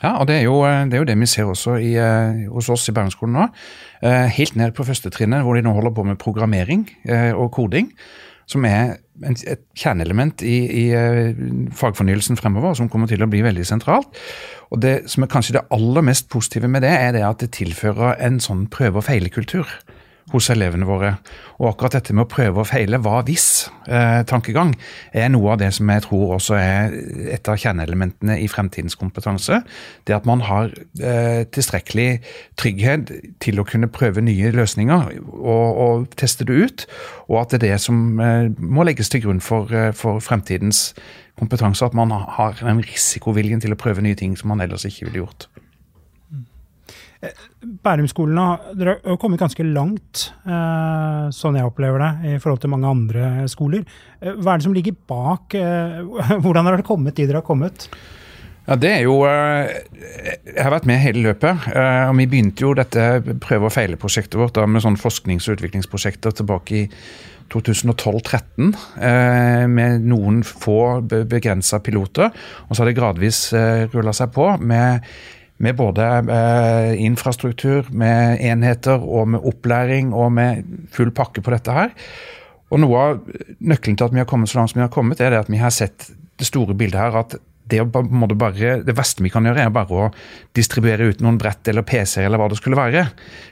Ja, 0.00 0.14
og 0.16 0.30
det 0.30 0.38
er, 0.38 0.46
jo, 0.48 0.62
det 0.64 0.96
er 0.96 1.02
jo 1.02 1.08
det, 1.10 1.18
vi 1.20 1.28
ser 1.28 1.50
også 1.50 1.76
i, 1.76 1.92
uh, 2.00 2.48
hos 2.54 2.70
oss 2.72 2.88
i 2.88 2.94
Bergenskolen 2.96 3.36
nå. 3.36 3.46
Uh, 4.00 4.26
helt 4.32 4.56
ned 4.56 4.72
på 4.72 4.86
førstetrinnet, 4.88 5.44
hvor 5.44 5.58
de 5.58 5.64
nå 5.66 5.74
holder 5.76 5.92
på 5.92 6.06
med 6.08 6.20
programmering 6.20 6.88
og 7.36 7.50
koding. 7.52 7.92
Som 8.50 8.64
er 8.64 8.96
et 9.22 9.60
kjerneelement 9.78 10.42
i, 10.42 10.56
i 10.80 10.84
fagfornyelsen 11.76 12.40
fremover, 12.40 12.72
som 12.74 12.88
kommer 12.90 13.06
til 13.06 13.22
å 13.22 13.28
bli 13.30 13.44
veldig 13.44 13.62
sentralt. 13.68 14.08
Og 14.74 14.80
Det 14.82 14.94
som 15.12 15.22
er 15.22 15.30
kanskje 15.30 15.54
det 15.58 15.68
aller 15.70 16.02
mest 16.08 16.26
positive 16.32 16.66
med 16.66 16.82
det, 16.82 16.90
er 16.90 17.12
det 17.14 17.22
at 17.28 17.44
det 17.44 17.52
tilfører 17.60 18.16
en 18.26 18.40
sånn 18.42 18.64
prøve 18.72 18.98
og 18.98 19.06
feile-kultur 19.06 19.68
hos 20.32 20.50
elevene 20.52 20.86
våre. 20.88 21.14
Og 21.58 21.72
akkurat 21.72 21.98
dette 21.98 22.14
med 22.16 22.24
å 22.24 22.30
prøve 22.30 22.62
og 22.62 22.68
feile, 22.70 23.00
hva 23.02 23.20
hvis-tankegang, 23.26 24.74
eh, 25.12 25.24
er 25.24 25.32
noe 25.32 25.52
av 25.52 25.60
det 25.60 25.72
som 25.76 25.90
jeg 25.90 26.04
tror 26.06 26.36
også 26.36 26.56
er 26.56 26.94
et 27.34 27.48
av 27.50 27.58
kjerneelementene 27.60 28.38
i 28.40 28.48
fremtidens 28.48 28.96
kompetanse. 28.98 29.62
Det 30.06 30.16
at 30.16 30.28
man 30.28 30.44
har 30.46 30.72
eh, 31.02 31.44
tilstrekkelig 31.52 32.20
trygghet 32.60 33.12
til 33.42 33.60
å 33.60 33.66
kunne 33.68 33.90
prøve 33.92 34.24
nye 34.24 34.52
løsninger 34.54 35.10
og, 35.20 35.66
og, 35.84 36.06
teste 36.20 36.46
det 36.48 36.54
ut. 36.56 36.86
Og 37.28 37.40
at 37.42 37.54
det 37.54 37.60
er 37.60 37.66
det 37.74 37.80
som 37.84 38.20
eh, 38.20 38.50
må 38.58 38.86
legges 38.86 39.12
til 39.12 39.24
grunn 39.26 39.42
for, 39.44 39.72
eh, 39.74 39.92
for 39.96 40.22
fremtidens 40.24 40.90
kompetanse. 41.40 41.84
At 41.84 41.96
man 41.96 42.10
har 42.12 42.56
den 42.60 42.84
risikoviljen 42.84 43.60
til 43.60 43.74
å 43.74 43.80
prøve 43.80 44.04
nye 44.04 44.18
ting 44.18 44.36
som 44.38 44.52
man 44.52 44.62
ellers 44.64 44.86
ikke 44.88 45.08
ville 45.08 45.24
gjort. 45.24 45.50
Bærumskolen 47.60 48.38
har 48.40 49.16
kommet 49.20 49.42
ganske 49.42 49.64
langt, 49.66 50.30
eh, 50.48 51.26
sånn 51.36 51.58
jeg 51.58 51.68
opplever 51.68 52.00
det, 52.00 52.30
i 52.30 52.38
forhold 52.40 52.62
til 52.62 52.72
mange 52.72 52.88
andre 52.88 53.48
skoler. 53.52 53.82
Eh, 54.22 54.38
hva 54.40 54.54
er 54.54 54.60
det 54.60 54.64
som 54.64 54.76
ligger 54.76 54.96
bak? 55.10 55.54
Eh, 55.54 56.00
hvordan 56.42 56.64
har 56.64 56.78
dere 56.78 56.86
kommet 56.86 57.18
dit 57.18 57.28
dere 57.28 57.42
har 57.42 57.46
kommet? 57.46 57.90
Ja, 58.68 58.76
det 58.76 58.90
er 58.92 59.02
jo 59.02 59.24
Jeg 59.24 60.62
har 60.62 60.70
vært 60.70 60.86
med 60.86 61.00
hele 61.02 61.24
løpet. 61.24 61.64
og 61.74 62.16
Vi 62.16 62.26
begynte 62.30 62.62
jo 62.62 62.74
dette 62.76 63.22
prøve 63.42 63.66
og 63.66 63.74
feile-prosjektet 63.74 64.38
vårt 64.38 64.54
da, 64.54 64.66
med 64.66 64.84
sånn 64.84 65.00
forsknings- 65.00 65.48
og 65.48 65.58
utviklingsprosjekter 65.58 66.36
tilbake 66.38 66.76
i 66.76 66.84
2012-13 67.50 68.70
med 69.66 70.06
noen 70.06 70.44
få 70.46 71.00
begrensa 71.02 71.80
piloter. 71.82 72.30
Og 72.68 72.76
så 72.76 72.84
har 72.84 72.92
det 72.92 72.98
gradvis 73.00 73.42
rulla 73.90 74.14
seg 74.14 74.30
på 74.36 74.52
med 74.62 75.02
med 75.60 75.76
både 75.76 76.06
eh, 76.32 76.94
infrastruktur, 77.04 77.88
med 77.92 78.40
enheter 78.40 79.00
og 79.00 79.28
med 79.34 79.44
opplæring 79.46 80.14
og 80.16 80.32
med 80.32 80.64
full 80.94 81.12
pakke 81.14 81.44
på 81.44 81.52
dette 81.52 81.74
her. 81.76 81.92
Og 82.70 82.80
Noe 82.80 83.04
av 83.04 83.20
nøkkelen 83.58 83.98
til 83.98 84.08
at 84.08 84.14
vi 84.14 84.22
har 84.22 84.28
kommet 84.30 84.50
så 84.50 84.60
langt 84.60 84.72
som 84.72 84.80
vi 84.80 84.86
har 84.86 84.94
kommet, 84.94 85.20
er 85.20 85.36
at 85.36 85.50
vi 85.50 85.60
har 85.60 85.74
sett 85.74 86.10
det 86.40 86.48
store 86.48 86.76
bildet 86.78 87.00
her. 87.00 87.16
at 87.24 87.36
det, 87.70 87.84
bare, 87.92 88.82
det 88.82 88.94
verste 88.98 89.22
vi 89.22 89.30
kan 89.30 89.46
gjøre, 89.46 89.62
er 89.62 89.74
bare 89.74 89.94
å 89.94 90.08
distribuere 90.56 91.10
ut 91.10 91.20
noen 91.22 91.38
brett 91.38 91.68
eller 91.70 91.86
PC-er 91.86 92.26
eller 92.26 92.40
hva 92.40 92.48
det 92.50 92.58
skulle 92.58 92.78
være. 92.78 93.04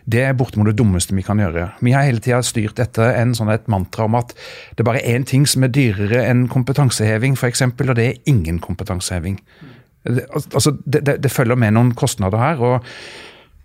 Det 0.05 0.25
er 0.27 0.37
bortimot 0.39 0.71
det 0.71 0.79
dummeste 0.81 1.15
vi 1.15 1.23
kan 1.27 1.39
gjøre. 1.39 1.69
Vi 1.85 1.95
har 1.95 2.07
hele 2.09 2.23
tida 2.25 2.41
styrt 2.47 2.83
etter 2.83 3.15
en 3.15 3.37
sånn 3.39 3.53
et 3.53 3.69
mantra 3.71 4.09
om 4.09 4.19
at 4.19 4.35
det 4.75 4.83
er 4.83 4.91
bare 4.91 5.05
én 5.07 5.27
ting 5.29 5.47
som 5.47 5.67
er 5.67 5.75
dyrere 5.75 6.25
enn 6.27 6.49
kompetanseheving, 6.51 7.39
f.eks., 7.39 7.63
og 7.69 7.95
det 7.99 8.09
er 8.09 8.33
ingen 8.33 8.59
kompetanseheving. 8.65 9.39
Altså, 10.09 10.75
det, 10.85 11.03
det, 11.07 11.19
det, 11.23 11.33
følger 11.33 11.59
med 11.61 11.75
noen 11.77 11.95
kostnader 11.99 12.41
her. 12.41 12.63
og 12.65 12.85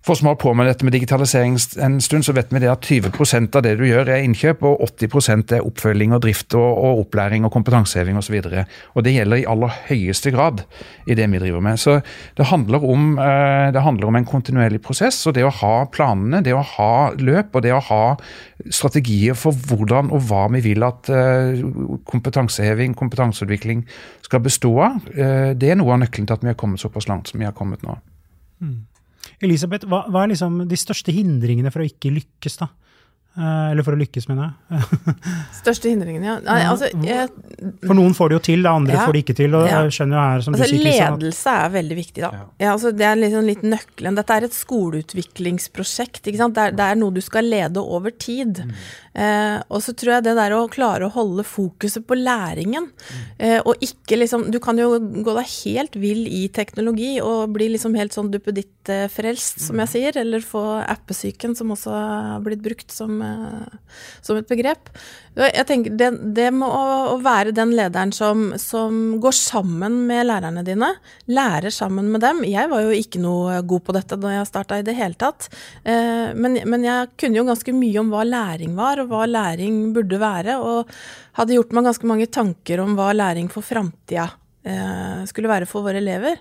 For 0.03 0.19
som 0.19 0.27
har 0.27 0.35
på 0.35 0.51
med 0.51 0.67
dette 0.67 0.83
med 0.83 0.91
digitalisering 0.91 1.53
en 1.79 2.01
stund, 2.03 2.25
så 2.27 2.33
vet 2.35 2.49
vi 2.51 2.59
det 2.59 2.67
at 2.67 2.83
20% 2.83 3.55
av 3.55 3.63
det 3.63 3.77
du 3.79 3.85
gjør 3.87 4.09
er 4.11 4.25
innkjøp, 4.25 4.65
og 4.67 4.81
80% 4.99 5.53
er 5.55 5.63
oppfølging 5.63 6.11
og 6.11 6.25
drift 6.25 6.55
og, 6.59 6.65
og 6.75 7.05
opplæring 7.05 7.47
og 7.47 7.53
kompetanseheving 7.55 8.19
osv. 8.19 8.35
Og, 8.41 8.49
så 8.51 8.65
og 8.97 9.07
det 9.07 9.15
gjelder 9.15 9.39
i 9.39 9.47
aller 9.47 9.77
høyeste 9.87 10.33
grad 10.35 10.65
i 11.07 11.15
det 11.15 11.29
vi 11.31 11.39
driver 11.45 11.63
med. 11.63 11.79
Så 11.79 12.01
det 12.35 12.49
handler, 12.51 12.83
om, 12.83 13.15
eh, 13.15 13.69
det 13.71 13.85
handler 13.87 14.11
om 14.11 14.19
en 14.19 14.27
kontinuerlig 14.27 14.83
prosess, 14.83 15.21
og 15.29 15.37
det 15.39 15.47
å 15.47 15.55
ha 15.61 15.73
planene, 15.87 16.43
det 16.43 16.51
å 16.51 16.67
ha 16.75 16.93
løp 17.15 17.55
og 17.55 17.63
det 17.63 17.71
å 17.71 17.81
ha 17.87 18.03
strategier 18.67 19.39
for 19.39 19.55
hvordan 19.55 20.11
og 20.11 20.27
hva 20.27 20.49
vi 20.51 20.65
vil 20.67 20.83
at 20.83 21.07
eh, 21.15 21.63
kompetanseheving, 22.11 22.91
kompetanseutvikling 22.99 23.87
skal 24.27 24.43
bestå 24.43 24.75
av, 24.83 25.13
eh, 25.15 25.53
det 25.55 25.71
er 25.71 25.79
noe 25.79 25.95
av 25.95 26.03
nøkkelen 26.03 26.27
til 26.27 26.41
at 26.41 26.43
vi 26.43 26.51
har 26.51 26.59
kommet 26.59 26.83
såpass 26.83 27.07
langt 27.07 27.31
som 27.31 27.39
vi 27.39 27.47
har 27.47 27.55
kommet 27.55 27.87
nå. 27.87 28.01
Mm. 28.59 28.81
Elisabeth, 29.43 29.87
hva, 29.89 30.03
hva, 30.09 30.23
er 30.23 30.33
liksom 30.33 30.63
de 30.69 30.79
største 30.79 31.13
hindringene 31.15 31.71
for 31.73 31.83
å 31.83 31.87
ikke 31.87 32.13
lykkes, 32.13 32.59
da? 32.61 32.69
Eh, 33.33 33.71
eller 33.71 33.81
for 33.81 33.95
å 33.95 33.97
lykkes, 33.97 34.27
mener 34.29 34.51
jeg. 34.51 35.13
Største 35.63 35.89
hindringen, 35.89 36.21
ja. 36.27 36.35
Nei, 36.45 36.59
altså, 36.69 36.91
jeg, 37.01 37.31
for 37.81 37.97
noen 37.97 38.13
får 38.13 38.29
det 38.29 38.35
jo 38.37 38.41
til, 38.45 38.67
andre 38.69 38.93
ja, 38.93 39.05
får 39.07 39.17
det 39.17 39.23
ikke 39.23 39.35
til. 39.39 39.55
og 39.57 39.65
ja. 39.65 39.79
jeg 39.81 39.95
skjønner 39.97 40.19
jo 40.19 40.21
her, 40.21 40.43
som 40.45 40.57
altså, 40.57 40.67
du 40.69 40.77
sier, 40.77 41.15
Ledelse 41.17 41.55
er 41.63 41.71
veldig 41.73 41.97
viktig, 41.97 42.21
da. 42.21 42.29
Ja. 42.29 42.43
ja 42.61 42.73
altså, 42.75 42.91
det 42.93 43.07
er 43.09 43.17
liksom 43.17 43.47
litt 43.49 43.63
nøkkelen. 43.65 44.19
Dette 44.19 44.37
er 44.37 44.45
et 44.45 44.57
skoleutviklingsprosjekt. 44.57 46.21
ikke 46.29 46.41
sant? 46.43 46.57
Det 46.59 46.67
er, 46.67 46.75
det 46.77 46.89
er 46.91 46.99
noe 47.01 47.15
du 47.15 47.23
skal 47.25 47.49
lede 47.49 47.81
over 47.81 48.13
tid. 48.13 48.61
Mm. 48.69 48.75
Eh, 49.23 49.57
og 49.65 49.81
så 49.85 49.95
tror 49.97 50.15
jeg 50.15 50.27
det 50.27 50.37
der 50.37 50.53
å 50.53 50.61
klare 50.73 51.09
å 51.09 51.13
holde 51.17 51.45
fokuset 51.45 52.05
på 52.05 52.17
læringen, 52.17 52.91
mm. 52.93 53.25
eh, 53.45 53.59
og 53.61 53.81
ikke 53.85 54.17
liksom 54.17 54.47
Du 54.53 54.59
kan 54.61 54.77
jo 54.77 54.97
gå 54.97 55.33
deg 55.37 55.49
helt 55.49 55.95
vill 55.97 56.25
i 56.27 56.47
teknologi 56.53 57.15
og 57.21 57.53
bli 57.55 57.71
liksom 57.73 57.93
helt 57.97 58.13
sånn 58.13 58.29
duppeditt-frelst, 58.33 59.61
som 59.67 59.81
jeg 59.81 59.89
mm. 59.89 59.93
sier, 59.95 60.21
eller 60.21 60.45
få 60.45 60.63
appesyken, 60.81 61.57
som 61.57 61.73
også 61.73 61.93
har 61.93 62.45
blitt 62.45 62.61
brukt 62.65 62.93
som 62.93 63.22
Eh, 63.22 63.22
som 64.23 64.39
et 64.39 64.49
begrep. 64.49 64.91
Jeg 65.33 65.65
tenker 65.65 65.95
det, 65.97 66.09
det 66.35 66.49
med 66.53 66.67
å, 66.69 67.15
være 67.23 67.53
den 67.55 67.71
lederen 67.73 68.11
som, 68.13 68.51
som, 68.61 69.17
går 69.21 69.33
sammen 69.33 70.03
med 70.09 70.27
lærerne 70.29 70.61
dine, 70.65 70.91
lærer 71.33 71.73
sammen 71.73 72.11
med 72.13 72.21
dem. 72.21 72.43
Jeg 72.45 72.69
var 72.69 72.85
jo 72.85 72.93
ikke 72.93 73.21
noe 73.23 73.57
god 73.65 73.85
på 73.87 73.95
dette 73.97 74.19
da 74.21 74.35
jeg 74.35 74.49
starta 74.49 74.77
i 74.79 74.85
det 74.85 74.97
hele 74.97 75.17
tatt. 75.17 75.49
Eh, 75.83 76.35
men, 76.37 76.59
men, 76.69 76.85
jeg 76.85 77.13
kunne 77.17 77.41
jo 77.41 77.47
ganske 77.49 77.75
mye 77.75 78.03
om 78.03 78.13
hva 78.13 78.27
læring 78.27 78.77
var, 78.77 79.01
og 79.01 79.09
hva 79.13 79.25
læring 79.29 79.87
burde 79.95 80.21
være. 80.21 80.59
Og 80.61 80.93
hadde 81.39 81.57
gjort 81.57 81.73
meg 81.73 81.89
ganske 81.89 82.13
mange 82.13 82.29
tanker 82.29 82.83
om 82.83 82.97
hva 82.99 83.09
læring 83.17 83.49
for 83.51 83.65
framtida 83.65 84.29
skulle 85.27 85.51
være 85.51 85.67
for 85.67 85.83
våre 85.83 85.99
elever. 85.99 86.39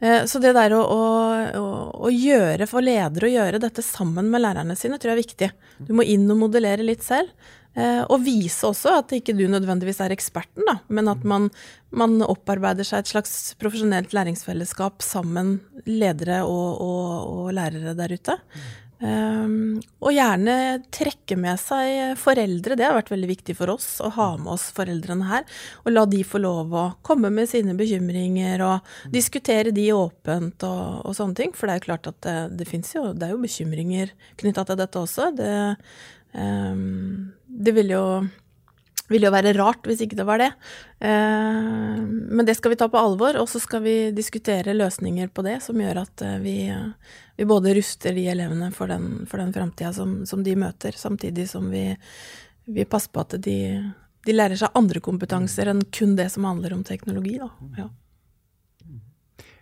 Eh, 0.00 0.24
så 0.24 0.40
det 0.40 0.54
der 0.56 0.72
å, 0.72 0.80
å, 0.80 1.64
å, 2.08 2.10
gjøre 2.12 2.66
for 2.68 2.84
ledere 2.84 3.28
å 3.28 3.32
gjøre 3.34 3.60
dette 3.60 3.84
sammen 3.84 4.30
med 4.32 4.42
lærerne 4.42 4.76
sine, 4.78 4.96
tror 4.98 5.12
jeg 5.12 5.18
er 5.18 5.24
viktig. 5.26 5.50
Du 5.88 5.92
må 5.96 6.06
inn 6.08 6.24
og 6.32 6.40
modellere 6.46 6.86
litt 6.86 7.04
selv. 7.04 7.32
Eh, 7.78 8.00
og 8.02 8.24
vise 8.24 8.66
også 8.66 8.96
at 8.98 9.12
ikke 9.14 9.36
du 9.38 9.44
nødvendigvis 9.46 10.00
er 10.02 10.10
eksperten, 10.10 10.64
da, 10.66 10.80
men 10.90 11.06
at 11.12 11.20
man, 11.22 11.46
man 11.94 12.16
opparbeider 12.26 12.86
seg 12.86 13.04
et 13.04 13.12
slags 13.12 13.34
profesjonelt 13.62 14.16
læringsfellesskap 14.16 15.04
sammen, 15.06 15.60
ledere 15.86 16.40
og, 16.48 16.80
og, 16.82 17.12
og 17.30 17.52
lærere 17.54 17.94
der 17.98 18.16
ute. 18.16 18.40
Um, 19.00 19.78
og 20.04 20.12
gjerne 20.12 20.54
trekke 20.92 21.36
med 21.40 21.56
seg 21.62 22.18
foreldre. 22.20 22.76
Det 22.76 22.84
har 22.84 22.98
vært 22.98 23.12
veldig 23.14 23.30
viktig 23.30 23.56
for 23.56 23.72
oss 23.72 23.94
å 24.04 24.10
ha 24.12 24.28
med 24.36 24.52
oss 24.52 24.66
foreldrene 24.76 25.28
her. 25.30 25.46
Og 25.86 25.94
la 25.94 26.04
de 26.10 26.20
få 26.26 26.42
lov 26.42 26.74
å 26.76 26.84
komme 27.06 27.30
med 27.32 27.48
sine 27.48 27.72
bekymringer 27.78 28.60
og 28.66 28.90
diskutere 29.14 29.72
de 29.72 29.88
åpent 29.96 30.66
og, 30.68 31.00
og 31.08 31.16
sånne 31.16 31.38
ting. 31.38 31.56
For 31.56 31.66
det 31.66 31.76
er 31.76 31.80
jo 31.80 31.86
klart 31.88 32.10
at 32.12 32.20
det, 32.26 32.36
det 32.60 32.68
fins 32.68 32.92
jo 32.92 33.10
Det 33.16 33.26
er 33.26 33.34
jo 33.34 33.42
bekymringer 33.42 34.12
knytta 34.42 34.66
til 34.68 34.80
dette 34.82 35.04
også. 35.06 35.30
Det, 35.38 35.54
um, 36.36 37.32
det 37.48 37.76
vil 37.80 37.96
jo 37.96 38.04
ville 39.10 39.26
jo 39.26 39.34
være 39.34 39.54
rart 39.58 39.88
hvis 39.88 40.04
ikke 40.06 40.18
det 40.20 40.28
var 40.28 40.40
det. 40.42 40.52
Uh, 41.02 41.98
men 42.00 42.46
det 42.46 42.56
skal 42.58 42.74
vi 42.74 42.78
ta 42.80 42.88
på 42.90 43.00
alvor, 43.00 43.38
og 43.40 43.50
så 43.50 43.62
skal 43.62 43.82
vi 43.84 43.96
diskutere 44.16 44.76
løsninger 44.76 45.32
på 45.34 45.44
det 45.46 45.58
som 45.66 45.80
gjør 45.82 46.04
at 46.04 46.26
uh, 46.26 46.38
vi 46.44 46.56
uh, 46.70 46.92
vi 47.40 47.46
både 47.46 47.74
ruster 47.74 48.12
de 48.12 48.26
elevene 48.28 48.66
for 48.72 48.86
den, 48.86 49.26
for 49.26 49.40
den 49.40 49.52
framtida 49.52 49.92
som, 49.96 50.26
som, 50.26 50.42
de 50.44 50.52
møter, 50.60 50.92
samtidig 50.92 51.46
som 51.48 51.70
vi, 51.72 51.86
vi 52.68 52.84
passer 52.84 53.08
på 53.14 53.22
at 53.24 53.38
de, 53.40 53.54
de, 54.26 54.34
lærer 54.34 54.60
seg 54.60 54.76
andre 54.76 55.00
kompetanser 55.00 55.70
enn 55.72 55.80
kun 55.88 56.12
det 56.18 56.26
som 56.34 56.44
handler 56.44 56.74
om 56.76 56.82
teknologi. 56.84 57.38
Da. 57.40 57.48
Ja. 57.78 57.86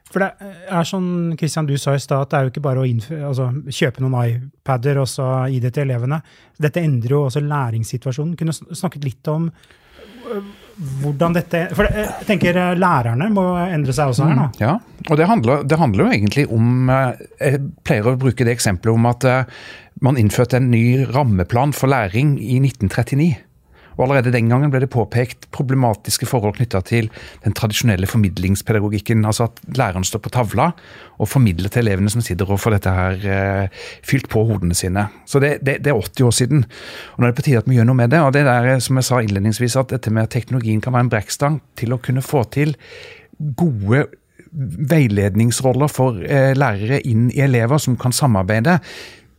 For 0.09 0.25
det 0.25 0.53
er 0.73 0.87
sånn, 0.89 1.37
Kristian, 1.37 1.67
du 1.69 1.75
sa 1.81 1.93
i 1.93 2.01
stad, 2.01 2.25
at 2.25 2.31
det 2.33 2.39
er 2.39 2.47
jo 2.47 2.53
ikke 2.55 2.65
bare 2.65 2.85
å 2.85 2.87
altså, 3.29 3.51
kjøpe 3.69 4.05
noen 4.05 4.17
iPader 4.23 5.03
og 5.03 5.09
så 5.11 5.27
gi 5.53 5.61
det 5.61 5.75
til 5.77 5.85
elevene. 5.85 6.23
Dette 6.57 6.81
endrer 6.81 7.17
jo 7.17 7.27
også 7.27 7.45
læringssituasjonen. 7.45 8.37
Kunne 8.39 8.57
snakket 8.57 9.05
litt 9.05 9.29
om 9.33 9.51
hvordan 11.03 11.35
dette 11.35 11.65
For 11.75 11.89
jeg 11.89 12.27
tenker 12.29 12.57
eh, 12.61 12.77
lærerne 12.79 13.29
må 13.33 13.45
endre 13.65 13.95
seg 13.97 14.13
også 14.13 14.29
her 14.29 14.37
nå. 14.37 14.47
Mm, 14.53 14.61
ja, 14.61 14.75
og 15.09 15.19
det 15.19 15.29
handler, 15.31 15.67
det 15.67 15.79
handler, 15.81 16.05
jo 16.05 16.17
egentlig 16.19 16.45
om 16.55 16.93
eh, 16.93 17.23
Jeg 17.41 17.63
pleier 17.87 18.11
å 18.11 18.17
bruke 18.21 18.47
det 18.47 18.55
eksempelet 18.55 18.95
om 18.95 19.09
at 19.11 19.27
eh, 19.29 19.59
man 20.05 20.21
innførte 20.21 20.61
en 20.61 20.71
ny 20.71 21.03
rammeplan 21.11 21.73
for 21.75 21.91
læring 21.91 22.37
i 22.39 22.61
1939. 22.61 23.33
Og 23.99 24.07
Allerede 24.07 24.33
den 24.33 24.49
gangen 24.51 24.71
ble 24.73 24.81
det 24.85 24.91
påpekt 24.95 25.49
problematiske 25.55 26.29
forhold 26.31 26.57
knytta 26.57 26.81
til 26.87 27.11
den 27.45 27.57
tradisjonelle 27.59 28.07
formidlingspedagogikken. 28.09 29.25
Altså 29.27 29.49
at 29.49 29.59
læreren 29.77 30.07
står 30.07 30.23
på 30.25 30.33
tavla 30.35 30.71
og 31.19 31.29
formidler 31.29 31.73
til 31.73 31.83
elevene 31.85 32.13
som 32.13 32.23
sitter 32.25 32.49
og 32.49 32.61
får 32.63 32.77
dette 32.77 32.95
her 32.95 33.27
eh, 33.35 33.83
fylt 34.07 34.31
på 34.31 34.45
hodene 34.47 34.77
sine. 34.79 35.09
Så 35.27 35.43
det, 35.43 35.59
det, 35.67 35.81
det, 35.85 35.93
er 35.93 35.99
80 35.99 36.29
år 36.29 36.37
siden. 36.39 36.65
Og 37.17 37.19
Nå 37.19 37.27
er 37.27 37.35
det 37.35 37.41
på 37.41 37.47
tide 37.49 37.65
at 37.65 37.69
vi 37.69 37.81
gjør 37.81 37.91
noe 37.91 37.99
med 37.99 38.15
det. 38.15 38.23
og 38.23 38.33
det 38.37 38.47
der 38.47 38.79
som 38.85 39.01
jeg 39.01 39.11
sa 39.11 39.21
innledningsvis, 39.23 39.77
at 39.77 39.91
dette 39.91 40.15
med 40.15 40.31
teknologien 40.31 40.81
kan 40.85 40.95
være 40.95 41.09
en 41.09 41.13
brekkstang 41.13 41.61
til 41.77 41.93
å 41.93 42.01
kunne 42.03 42.23
få 42.23 42.45
til 42.55 42.77
gode 43.59 44.07
veiledningsroller 44.91 45.91
for 45.93 46.23
eh, 46.25 46.55
lærere 46.57 47.03
inn 47.07 47.29
i 47.35 47.43
elever 47.45 47.81
som 47.83 47.99
kan 48.01 48.15
samarbeide. 48.15 48.79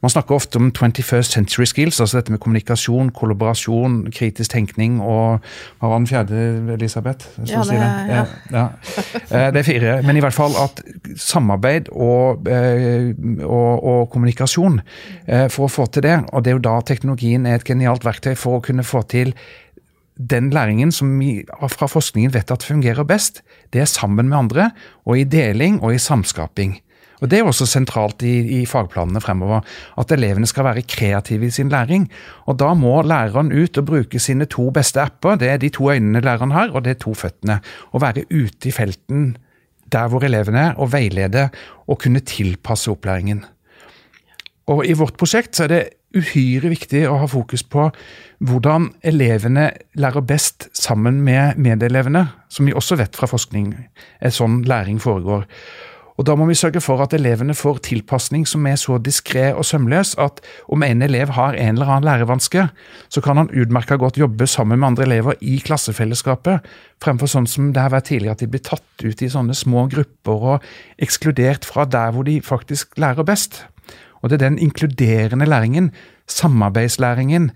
Man 0.01 0.11
snakker 0.13 0.35
ofte 0.35 0.59
om 0.59 0.71
21st 0.71 1.35
century 1.35 1.65
skills, 1.67 1.99
altså 1.99 2.19
dette 2.19 2.31
med 2.31 2.39
kommunikasjon, 2.39 3.11
kollaborasjon, 3.15 3.97
kritisk 4.15 4.53
tenkning 4.53 4.99
og 5.03 5.43
Hva 5.79 5.91
var 5.91 5.99
den 5.99 6.07
fjerde, 6.07 6.43
Elisabeth? 6.75 7.27
Ja 7.49 7.63
det, 7.67 7.79
ja. 7.79 8.23
Ja, 8.53 8.65
eh, 9.27 9.49
det, 9.53 9.61
er 9.61 9.67
fire. 9.67 9.95
Men 10.07 10.17
i 10.17 10.23
hvert 10.23 10.35
fall 10.35 10.55
at 10.59 10.81
samarbeid 11.19 11.91
og, 11.91 12.47
eh, 12.47 13.11
og, 13.43 13.83
og, 13.83 14.03
kommunikasjon 14.13 14.79
eh, 15.27 15.47
for 15.51 15.67
å 15.67 15.73
få 15.73 15.89
til 15.91 16.07
det, 16.07 16.17
og 16.31 16.43
det 16.43 16.53
er 16.53 16.59
jo 16.59 16.67
da 16.69 16.77
teknologien 16.87 17.47
er 17.47 17.59
et 17.59 17.67
genialt 17.67 18.07
verktøy 18.07 18.35
for 18.39 18.59
å 18.59 18.63
kunne 18.63 18.87
få 18.87 19.03
til 19.11 19.35
den 20.19 20.49
læringen 20.51 20.91
som 20.91 21.11
vi 21.19 21.45
fra 21.71 21.87
forskningen 21.87 22.33
vet 22.35 22.51
at 22.51 22.65
fungerer 22.67 23.07
best, 23.07 23.41
det 23.71 23.83
er 23.83 23.87
sammen 23.87 24.27
med 24.27 24.37
andre, 24.37 24.71
og 25.07 25.19
i 25.19 25.27
deling 25.27 25.79
og 25.79 25.95
i 25.95 26.01
samskaping. 26.03 26.79
Og 27.19 27.29
Det 27.29 27.37
er 27.37 27.43
jo 27.43 27.51
også 27.51 27.67
sentralt 27.67 28.23
i, 28.23 28.61
i, 28.61 28.65
fagplanene 28.65 29.21
fremover, 29.21 29.65
at 29.99 30.11
elevene 30.15 30.47
skal 30.47 30.67
være 30.69 30.85
kreative 30.87 31.49
i 31.49 31.53
sin 31.53 31.69
læring. 31.69 32.07
Og 32.47 32.59
Da 32.59 32.73
må 32.73 33.01
læreren 33.01 33.51
ut 33.51 33.77
og 33.77 33.85
bruke 33.85 34.19
sine 34.19 34.45
to 34.45 34.69
beste 34.71 35.01
apper. 35.01 35.35
Det 35.35 35.49
er 35.49 35.57
de 35.57 35.69
to 35.69 35.91
øynene 35.91 36.21
læreren 36.21 36.51
har, 36.51 36.71
og 36.71 36.83
det 36.85 36.95
er 36.95 37.03
to 37.03 37.13
føttene. 37.13 37.59
Å 37.93 37.99
være 37.99 38.25
ute 38.31 38.69
i 38.69 38.71
felten 38.71 39.37
der 39.91 40.07
hvor 40.07 40.23
elevene 40.23 40.59
er, 40.69 40.73
og 40.77 40.93
veilede 40.93 41.49
og 41.87 41.99
kunne 41.99 42.19
tilpasse 42.19 42.91
opplæringen. 42.91 43.45
Og 44.69 44.85
I 44.85 44.93
vårt 44.93 45.17
prosjekt 45.17 45.57
så 45.57 45.65
er 45.65 45.71
det 45.73 45.83
uhyre 46.15 46.71
viktig 46.71 47.03
å 47.09 47.17
ha 47.21 47.27
fokus 47.29 47.63
på 47.65 47.89
hvordan 48.45 48.89
elevene 49.05 49.69
lærer 49.99 50.25
best 50.25 50.69
sammen 50.77 51.21
med 51.25 51.59
medelevene, 51.61 52.27
som 52.49 52.69
vi 52.69 52.73
også 52.73 52.97
vet 53.01 53.17
fra 53.17 53.29
forskning 53.29 53.73
er 54.21 54.33
sånn 54.33 54.61
læring 54.69 55.01
foregår. 55.01 55.45
Og 56.19 56.25
Da 56.27 56.33
må 56.35 56.49
vi 56.49 56.55
sørge 56.59 56.81
for 56.83 56.99
at 56.99 57.13
elevene 57.15 57.55
får 57.55 57.77
tilpasning 57.87 58.43
som 58.47 58.65
er 58.67 58.75
så 58.75 58.97
diskré 58.99 59.53
og 59.55 59.63
sømløs 59.63 60.17
at 60.19 60.41
om 60.67 60.83
en 60.83 61.01
elev 61.05 61.31
har 61.37 61.55
en 61.55 61.77
eller 61.77 61.87
annen 61.87 62.07
lærevanske, 62.09 62.65
så 63.07 63.23
kan 63.23 63.39
han 63.39 63.51
utmerka 63.55 63.95
godt 63.95 64.19
jobbe 64.19 64.47
sammen 64.47 64.81
med 64.81 64.87
andre 64.87 65.05
elever 65.07 65.39
i 65.39 65.61
klassefellesskapet, 65.63 66.59
fremfor 66.99 67.31
sånn 67.31 67.47
som 67.47 67.71
det 67.71 67.85
har 67.85 67.95
vært 67.95 68.09
tidligere, 68.11 68.35
at 68.35 68.43
de 68.43 68.51
blir 68.51 68.65
tatt 68.67 69.05
ut 69.05 69.23
i 69.23 69.31
sånne 69.31 69.55
små 69.55 69.87
grupper 69.93 70.45
og 70.57 70.67
ekskludert 70.99 71.63
fra 71.63 71.87
der 71.87 72.11
hvor 72.11 72.27
de 72.27 72.41
faktisk 72.43 72.99
lærer 72.99 73.23
best. 73.23 73.63
Og 74.19 74.29
Det 74.29 74.41
er 74.41 74.49
den 74.49 74.59
inkluderende 74.59 75.45
læringen, 75.47 75.91
samarbeidslæringen, 76.27 77.51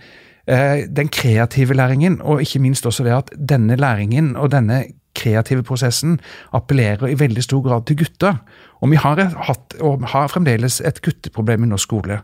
eh, 0.47 0.87
den 0.87 1.09
kreative 1.09 1.73
læringen, 1.73 2.21
og 2.21 2.39
ikke 2.39 2.59
minst 2.59 2.85
også 2.85 3.03
det 3.03 3.11
at 3.11 3.29
denne 3.35 3.75
læringen 3.75 4.37
og 4.37 4.51
denne 4.51 4.85
kreative 5.17 5.63
prosessen 5.65 6.17
appellerer 6.55 7.11
i 7.11 7.19
veldig 7.19 7.43
stor 7.45 7.61
grad 7.65 7.85
til 7.87 7.99
gutter. 8.03 8.39
Og 8.81 8.91
vi 8.91 8.99
har 8.99 9.21
hatt, 9.47 9.77
og 9.81 10.07
har 10.13 10.31
fremdeles 10.31 10.81
et 10.81 11.01
gutteproblem 11.03 11.63
i 11.63 11.71
norsk 11.71 11.87
skole. 11.87 12.19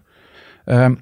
Ehm, 0.70 0.98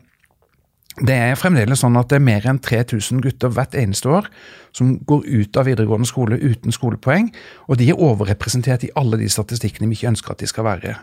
det 0.97 1.13
er 1.13 1.37
fremdeles 1.37 1.83
sånn 1.83 1.97
at 1.99 2.09
det 2.09 2.17
er 2.17 2.25
mer 2.25 2.45
enn 2.49 2.57
3000 2.63 3.21
gutter 3.21 3.51
hvert 3.53 3.75
eneste 3.77 4.09
år 4.09 4.29
som 4.73 4.95
går 5.05 5.27
ut 5.27 5.59
av 5.59 5.67
videregående 5.69 6.09
skole 6.09 6.39
uten 6.41 6.73
skolepoeng, 6.73 7.29
og 7.69 7.77
de 7.77 7.91
er 7.91 8.01
overrepresentert 8.01 8.87
i 8.87 8.93
alle 8.97 9.19
de 9.21 9.29
statistikkene 9.29 9.89
vi 9.91 9.99
ikke 9.99 10.13
ønsker 10.15 10.33
at 10.33 10.41
de 10.41 10.49
skal 10.49 10.65
være. 10.65 10.95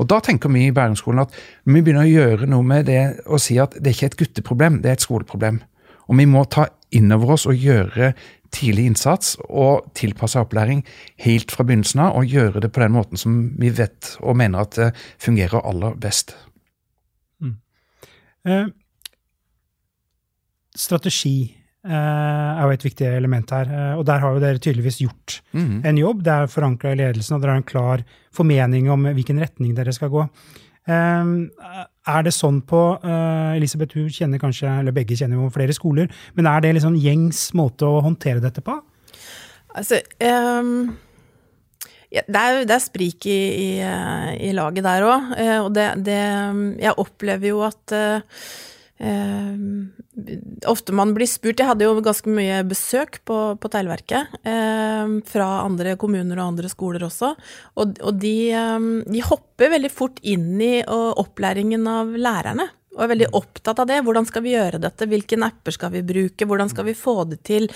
Og 0.00 0.08
Da 0.08 0.20
tenker 0.24 0.48
vi 0.48 0.66
i 0.66 0.72
Bærumsskolen 0.72 1.20
at 1.26 1.34
vi 1.64 1.80
begynner 1.80 2.06
å 2.06 2.08
gjøre 2.08 2.48
noe 2.48 2.64
med 2.64 2.86
det 2.88 3.20
og 3.26 3.40
si 3.40 3.58
at 3.60 3.76
det 3.76 3.90
er 3.90 3.96
ikke 3.96 4.06
et 4.06 4.20
gutteproblem, 4.22 4.80
det 4.80 4.88
er 4.88 4.96
et 4.96 5.04
skoleproblem. 5.04 5.60
Og 6.08 6.16
vi 6.16 6.26
må 6.26 6.44
ta 6.48 6.66
inn 6.96 7.12
over 7.12 7.36
oss 7.36 7.44
og 7.46 7.56
gjøre 7.60 8.14
tidlig 8.54 8.88
innsats 8.90 9.36
og 9.46 9.86
tilpassa 9.98 10.42
opplæring 10.44 10.82
helt 11.24 11.52
fra 11.54 11.66
begynnelsen 11.66 12.02
av, 12.04 12.18
og 12.18 12.30
gjøre 12.30 12.62
det 12.64 12.72
på 12.74 12.82
den 12.82 12.94
måten 12.96 13.20
som 13.20 13.38
vi 13.60 13.72
vet 13.74 14.14
og 14.20 14.38
mener 14.40 14.64
at 14.64 14.76
det 14.78 14.90
fungerer 15.22 15.62
aller 15.62 15.96
best. 16.00 16.34
Mm. 17.40 17.56
Eh, 18.46 18.66
strategi 20.76 21.36
eh, 21.86 21.92
er 21.92 22.62
jo 22.64 22.74
et 22.74 22.86
viktig 22.88 23.06
element 23.08 23.54
her. 23.54 23.70
Eh, 23.70 23.92
og 23.98 24.06
der 24.08 24.22
har 24.22 24.34
jo 24.34 24.42
dere 24.42 24.62
tydeligvis 24.62 25.00
gjort 25.04 25.40
mm. 25.52 25.84
en 25.86 26.00
jobb. 26.00 26.24
Det 26.26 26.34
er 26.34 26.52
forankra 26.52 26.94
i 26.94 27.00
ledelsen, 27.02 27.36
og 27.36 27.44
dere 27.44 27.56
har 27.56 27.62
en 27.62 27.70
klar 27.70 28.04
formening 28.36 28.90
om 28.92 29.08
hvilken 29.10 29.40
retning 29.42 29.76
dere 29.78 29.94
skal 29.96 30.12
gå. 30.12 30.26
Eh, 30.90 31.82
er 32.10 32.24
det 32.26 32.32
sånn 32.34 32.62
på 32.66 32.80
Elisabeth, 33.54 33.94
du 33.94 34.10
kjenner 34.10 34.40
kanskje, 34.42 34.70
eller 34.80 34.94
begge 34.96 35.18
kjenner 35.18 35.38
jo 35.38 35.50
flere 35.54 35.76
skoler, 35.76 36.10
men 36.34 36.48
er 36.50 36.64
det 36.64 36.72
liksom 36.78 36.96
gjengs 36.98 37.50
måte 37.58 37.86
å 37.86 38.00
håndtere 38.02 38.42
dette 38.42 38.64
på? 38.64 38.74
Altså, 39.76 40.00
um 40.24 40.90
ja, 42.10 42.24
det, 42.26 42.40
er, 42.40 42.64
det 42.66 42.74
er 42.74 42.82
sprik 42.82 43.26
i, 43.30 43.38
i, 43.54 43.68
i, 44.48 44.50
laget 44.56 44.82
der 44.82 45.04
òg. 45.06 45.28
Og 45.62 45.68
det, 45.76 45.84
det, 46.08 46.18
Jeg 46.82 46.98
opplever 46.98 47.52
jo 47.52 47.60
at 47.62 47.94
Eh, 49.00 49.56
ofte 50.68 50.92
man 50.92 51.14
blir 51.16 51.24
spurt 51.24 51.56
Jeg 51.62 51.70
hadde 51.70 51.86
jo 51.86 52.02
ganske 52.04 52.28
mye 52.28 52.58
besøk 52.68 53.22
på, 53.24 53.36
på 53.56 53.70
Teglverket 53.72 54.34
eh, 54.44 55.14
fra 55.30 55.46
andre 55.64 55.94
kommuner 56.00 56.36
og 56.36 56.50
andre 56.50 56.68
skoler 56.68 57.06
også. 57.06 57.32
Og, 57.80 57.96
og 58.04 58.18
de, 58.20 58.34
eh, 58.52 58.90
de, 59.08 59.24
hopper 59.24 59.72
veldig 59.76 59.92
fort 59.94 60.20
inn 60.20 60.52
i 60.60 60.74
opplæringen 60.84 61.88
av 61.88 62.12
lærerne 62.12 62.68
og 62.96 63.04
er 63.04 63.10
veldig 63.12 63.28
opptatt 63.38 63.78
av 63.82 63.86
det. 63.86 64.00
Hvordan 64.02 64.26
skal 64.26 64.42
vi 64.42 64.54
gjøre 64.56 64.80
dette? 64.82 65.06
Hvilke 65.06 65.38
apper 65.46 65.74
skal 65.76 65.92
vi 65.94 66.02
bruke? 66.06 66.46
Hvordan 66.48 66.70
skal 66.72 66.88
vi 66.88 66.94
få 66.98 67.14
det 67.30 67.38
til? 67.46 67.68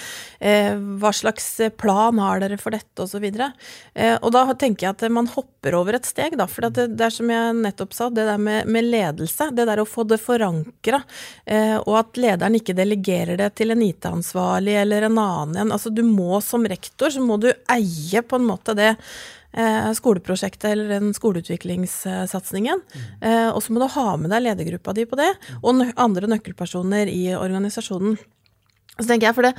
Eh, 0.42 0.74
hva 0.74 1.12
slags 1.14 1.46
plan 1.78 2.18
har 2.18 2.42
dere 2.42 2.58
for 2.58 2.74
dette. 2.74 2.96
Og, 2.98 3.08
så 3.10 3.20
eh, 3.22 4.16
og 4.18 4.32
da 4.34 4.42
tenker 4.58 4.88
jeg 4.88 4.96
at 4.96 5.04
man 5.14 5.30
hopper 5.30 5.78
over 5.78 6.00
et 6.00 6.08
steg, 6.08 6.34
da. 6.40 6.48
For 6.50 6.66
det, 6.66 6.88
det 6.98 7.06
er 7.06 7.14
som 7.14 7.30
jeg 7.30 7.54
nettopp 7.60 7.94
sa, 7.94 8.10
det 8.10 8.26
der 8.26 8.42
med, 8.42 8.66
med 8.66 8.90
ledelse. 8.90 9.52
Det 9.54 9.68
der 9.70 9.84
å 9.84 9.86
få 9.86 10.02
det 10.08 10.18
forankra. 10.22 11.04
Eh, 11.46 11.76
og 11.78 11.94
at 12.00 12.18
lederen 12.18 12.58
ikke 12.58 12.74
delegerer 12.74 13.38
det 13.38 13.52
til 13.60 13.70
en 13.70 13.86
IT-ansvarlig 13.86 14.76
eller 14.82 15.06
en 15.06 15.22
annen 15.22 15.62
en. 15.62 15.72
Altså 15.78 15.94
du 15.94 16.02
må 16.02 16.42
som 16.42 16.66
rektor, 16.66 17.14
så 17.14 17.22
må 17.22 17.38
du 17.38 17.52
eie 17.70 18.26
på 18.26 18.40
en 18.40 18.50
måte 18.50 18.74
det 18.74 18.96
Eh, 18.96 19.43
skoleprosjektet 19.94 20.66
eller 20.72 20.88
den 20.96 21.12
skoleutviklingssatsingen. 21.14 22.80
Mm. 22.82 23.52
Og 23.54 23.60
så 23.62 23.74
må 23.74 23.82
du 23.82 23.86
ha 23.94 24.06
med 24.18 24.32
deg 24.34 24.42
ledergruppa 24.48 24.94
di 24.96 25.04
på 25.06 25.18
det, 25.20 25.28
og 25.62 25.84
andre 25.94 26.30
nøkkelpersoner 26.32 27.12
i 27.12 27.28
organisasjonen. 27.38 28.16
Så 28.98 29.06
tenker 29.06 29.28
jeg, 29.28 29.36
for 29.36 29.46
det, 29.46 29.54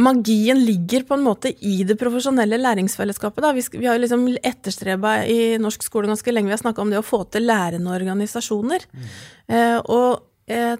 Magien 0.00 0.64
ligger 0.64 1.02
på 1.02 1.14
en 1.14 1.24
måte 1.24 1.52
i 1.66 1.82
det 1.84 1.96
profesjonelle 2.00 2.56
læringsfellesskapet. 2.60 3.42
Da. 3.44 3.52
Vi, 3.52 3.64
vi 3.76 3.88
har 3.88 3.98
liksom 4.00 4.24
etterstreba 4.42 5.18
i 5.28 5.58
norsk 5.60 5.84
skole 5.84 6.08
ganske 6.08 6.32
lenge. 6.32 6.48
Vi 6.48 6.56
har 6.56 6.62
snakka 6.62 6.82
om 6.82 6.92
det 6.92 7.00
å 7.00 7.06
få 7.06 7.22
til 7.28 7.44
lærende 7.48 7.92
organisasjoner. 7.92 8.86
Mm. 8.94 9.10
Eh, 9.52 9.76
og 9.82 10.08
eh, 10.14 10.22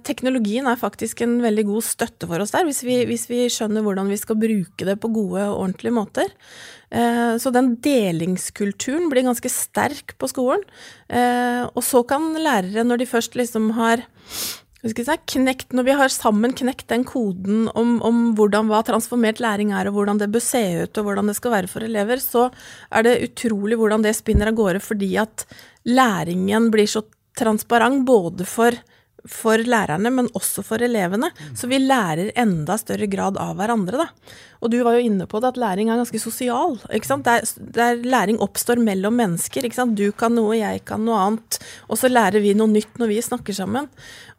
teknologien 0.07 0.67
er 0.67 0.79
faktisk 0.81 1.21
en 1.23 1.37
veldig 1.45 1.65
god 1.69 1.85
støtte 1.87 2.27
for 2.27 2.43
oss 2.43 2.55
der, 2.55 2.65
hvis 2.67 2.81
vi, 2.87 2.97
hvis 3.07 3.29
vi, 3.31 3.45
skjønner 3.53 3.85
hvordan 3.87 4.11
vi 4.11 4.19
skal 4.19 4.39
bruke 4.41 4.87
det 4.89 4.97
på 5.03 5.11
gode 5.15 5.45
og 5.47 5.61
ordentlige 5.61 5.95
måter. 5.95 6.33
Eh, 6.91 7.37
så 7.39 7.53
den 7.55 7.77
delingskulturen 7.83 9.07
blir 9.11 9.29
ganske 9.29 9.53
sterk 9.53 10.17
på 10.19 10.31
skolen. 10.31 10.65
Eh, 11.07 11.63
og 11.71 11.85
så 11.87 12.03
kan 12.07 12.33
lærere, 12.35 12.85
når 12.87 13.03
de 13.03 13.11
først 13.11 13.39
liksom 13.39 13.71
har 13.79 14.03
knekt, 14.81 15.73
Når 15.73 15.85
vi 15.85 15.93
har 15.93 16.09
sammen 16.09 16.55
knekt 16.57 16.89
den 16.89 17.05
koden 17.05 17.69
om, 17.75 18.01
om, 18.03 18.35
hvordan 18.35 18.67
hva 18.67 18.83
transformert 18.83 19.39
læring 19.39 19.73
er, 19.73 19.87
og 19.87 19.93
hvordan 19.93 20.19
det 20.19 20.33
bør 20.33 20.41
se 20.41 20.85
ut, 20.85 20.99
og 20.99 21.05
hvordan 21.05 21.27
det 21.29 21.37
skal 21.37 21.53
være 21.53 21.69
for 21.69 21.85
elever, 21.85 22.17
så 22.17 22.51
er 22.91 23.03
det 23.03 23.29
utrolig 23.29 23.77
hvordan 23.77 24.03
det 24.03 24.17
spinner 24.17 24.49
av 24.49 24.57
gårde, 24.57 24.81
fordi 24.81 25.17
at 25.21 25.45
læringen 25.85 26.71
blir 26.71 26.89
så 26.89 27.05
transparent 27.37 28.07
både 28.07 28.47
for 28.49 28.73
for 29.29 29.61
lærerne, 29.61 30.11
men 30.13 30.29
også 30.37 30.63
for 30.65 30.83
elevene. 30.83 31.31
Så 31.57 31.69
vi 31.71 31.81
lærer 31.83 32.33
enda 32.39 32.77
større 32.81 33.09
grad 33.11 33.39
av 33.41 33.57
hverandre, 33.59 34.05
da. 34.05 34.37
Og 34.61 34.73
du 34.73 34.79
var 34.85 34.97
jo 34.97 35.07
inne 35.09 35.27
på 35.29 35.41
det, 35.41 35.55
at 35.55 35.61
læring 35.61 35.91
er 35.91 36.01
ganske 36.01 36.21
sosial. 36.21 36.77
ikke 36.93 37.09
sant? 37.09 37.29
Der, 37.29 37.45
der 37.77 38.03
læring 38.05 38.41
oppstår 38.45 38.81
mellom 38.83 39.17
mennesker. 39.21 39.65
ikke 39.65 39.79
sant? 39.79 39.97
Du 39.97 40.13
kan 40.13 40.35
noe, 40.37 40.57
jeg 40.59 40.85
kan 40.89 41.05
noe 41.05 41.21
annet. 41.21 41.61
Og 41.89 42.01
så 42.01 42.13
lærer 42.13 42.45
vi 42.45 42.55
noe 42.57 42.71
nytt 42.73 43.01
når 43.01 43.13
vi 43.13 43.25
snakker 43.25 43.57
sammen. 43.57 43.89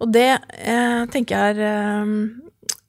Og 0.02 0.14
det 0.14 0.30
eh, 0.62 1.04
tenker 1.14 1.38
jeg 1.38 1.58
er 1.58 1.68
eh, 1.72 2.16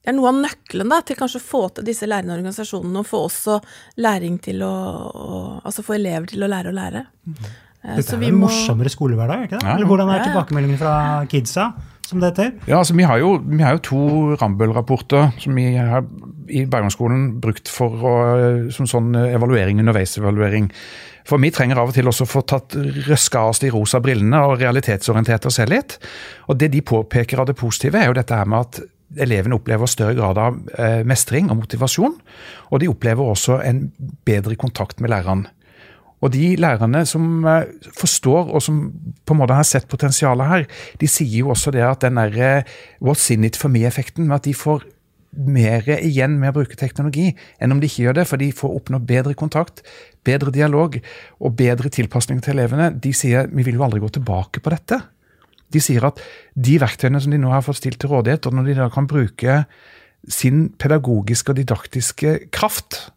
er 0.03 0.15
noe 0.17 0.33
av 0.33 0.39
nøkkelen 0.43 0.89
da, 0.91 0.97
til 0.99 1.15
kanskje 1.15 1.39
å 1.39 1.43
få 1.45 1.61
til 1.71 1.85
disse 1.87 2.07
lærende 2.09 2.35
organisasjonene, 2.35 2.99
og 2.99 3.07
få 3.07 3.21
også 3.23 3.59
læring 4.03 4.35
til 4.43 4.59
å, 4.67 4.73
å 5.07 5.37
Altså 5.63 5.85
få 5.85 5.95
elever 5.95 6.27
til 6.27 6.43
å 6.43 6.49
lære 6.51 6.73
å 6.73 6.75
lære. 6.75 7.05
Mm 7.23 7.45
Dette 7.83 8.15
er 8.15 8.27
en 8.29 8.37
må... 8.39 8.47
morsommere 8.47 8.91
skolehverdag? 8.91 9.47
ikke 9.47 9.57
det? 9.57 9.65
Ja. 9.67 9.75
Eller 9.75 9.89
Hvordan 9.89 10.13
er 10.13 10.23
tilbakemeldingen 10.27 10.79
fra 10.79 10.93
kidsa? 11.31 11.73
som 12.13 12.21
det 12.21 12.33
heter? 12.33 12.51
Ja, 12.67 12.77
altså 12.77 12.93
Vi 12.93 13.05
har 13.07 13.17
jo, 13.17 13.37
vi 13.47 13.63
har 13.63 13.77
jo 13.77 13.83
to 13.87 14.01
Rambøll-rapporter 14.41 15.31
som 15.39 15.55
vi 15.55 15.73
har 15.75 16.05
i 16.51 16.65
Bergensskolen 16.69 17.39
brukt 17.41 17.71
for 17.71 18.05
å, 18.05 18.13
som 18.75 18.87
sånn 18.89 19.15
evaluering, 19.15 19.79
underveisevaluering. 19.79 20.69
For 21.27 21.39
vi 21.39 21.53
trenger 21.55 21.79
av 21.79 21.91
og 21.91 21.95
til 21.95 22.09
også 22.11 22.27
å 22.27 22.31
få 22.33 22.43
tatt 22.47 22.75
røska 23.07 23.39
av 23.39 23.53
oss 23.53 23.63
de 23.63 23.71
rosa 23.71 24.01
brillene 24.03 24.41
og 24.43 24.57
realitetsorientert 24.59 25.47
oss 25.47 25.61
selv 25.61 25.77
litt. 25.77 25.97
Og 26.51 26.59
Det 26.59 26.69
de 26.73 26.83
påpeker 26.83 27.39
av 27.39 27.47
det 27.47 27.55
positive, 27.55 27.99
er 27.99 28.11
jo 28.11 28.17
dette 28.19 28.35
her 28.35 28.49
med 28.49 28.67
at 28.67 28.81
elevene 29.23 29.55
opplever 29.55 29.87
større 29.87 30.17
grad 30.17 30.39
av 30.41 30.59
eh, 30.75 31.01
mestring 31.07 31.51
og 31.53 31.61
motivasjon. 31.63 32.17
Og 32.73 32.81
de 32.83 32.91
opplever 32.91 33.23
også 33.23 33.61
en 33.63 33.85
bedre 34.27 34.57
kontakt 34.59 34.99
med 34.99 35.13
læreren. 35.13 35.47
Og 36.23 36.31
de 36.31 36.53
lærerne 36.55 37.03
som 37.09 37.43
eh, 37.49 37.67
forstår 37.99 38.53
og 38.55 38.63
som 38.63 38.79
på 39.25 39.35
en 39.35 39.41
måte 39.41 39.57
har 39.57 39.67
sett 39.67 39.89
potensialet 39.91 40.49
her, 40.49 40.65
de 41.01 41.09
sier 41.11 41.41
jo 41.41 41.51
også 41.53 41.73
det 41.75 41.83
at 41.83 42.05
den 42.05 42.19
der 42.19 42.37
eh, 42.39 42.75
what's 43.03 43.27
in 43.33 43.43
it 43.43 43.59
for 43.59 43.73
me-effekten, 43.73 44.27
med 44.29 44.39
at 44.39 44.47
de 44.47 44.55
får 44.55 44.85
mer 45.33 45.87
igjen 45.97 46.35
med 46.37 46.51
å 46.51 46.59
bruke 46.59 46.77
teknologi 46.77 47.31
enn 47.57 47.73
om 47.73 47.79
de 47.81 47.89
ikke 47.89 48.05
gjør 48.05 48.19
det, 48.19 48.27
for 48.29 48.41
de 48.41 48.51
får 48.53 48.75
oppnå 48.77 48.99
bedre 49.09 49.33
kontakt, 49.37 49.81
bedre 50.25 50.53
dialog 50.53 50.99
og 51.41 51.55
bedre 51.57 51.89
tilpasning 51.93 52.43
til 52.43 52.55
elevene. 52.55 52.91
De 52.93 53.13
sier 53.17 53.49
vi 53.49 53.65
vil 53.65 53.79
jo 53.79 53.87
aldri 53.87 54.03
gå 54.03 54.11
tilbake 54.13 54.61
på 54.63 54.73
dette. 54.73 55.01
De 55.73 55.81
sier 55.81 56.05
at 56.05 56.21
de 56.53 56.77
verktøyene 56.81 57.21
som 57.23 57.33
de 57.33 57.41
nå 57.41 57.49
har 57.49 57.65
fått 57.65 57.81
stilt 57.81 57.99
til 58.01 58.13
rådighet, 58.13 58.45
og 58.45 58.55
når 58.55 58.69
de 58.69 58.77
da 58.77 58.89
kan 58.93 59.09
bruke 59.09 59.63
sin 60.31 60.67
pedagogiske 60.79 61.51
og 61.51 61.59
didaktiske 61.59 62.37
kraft 62.53 63.07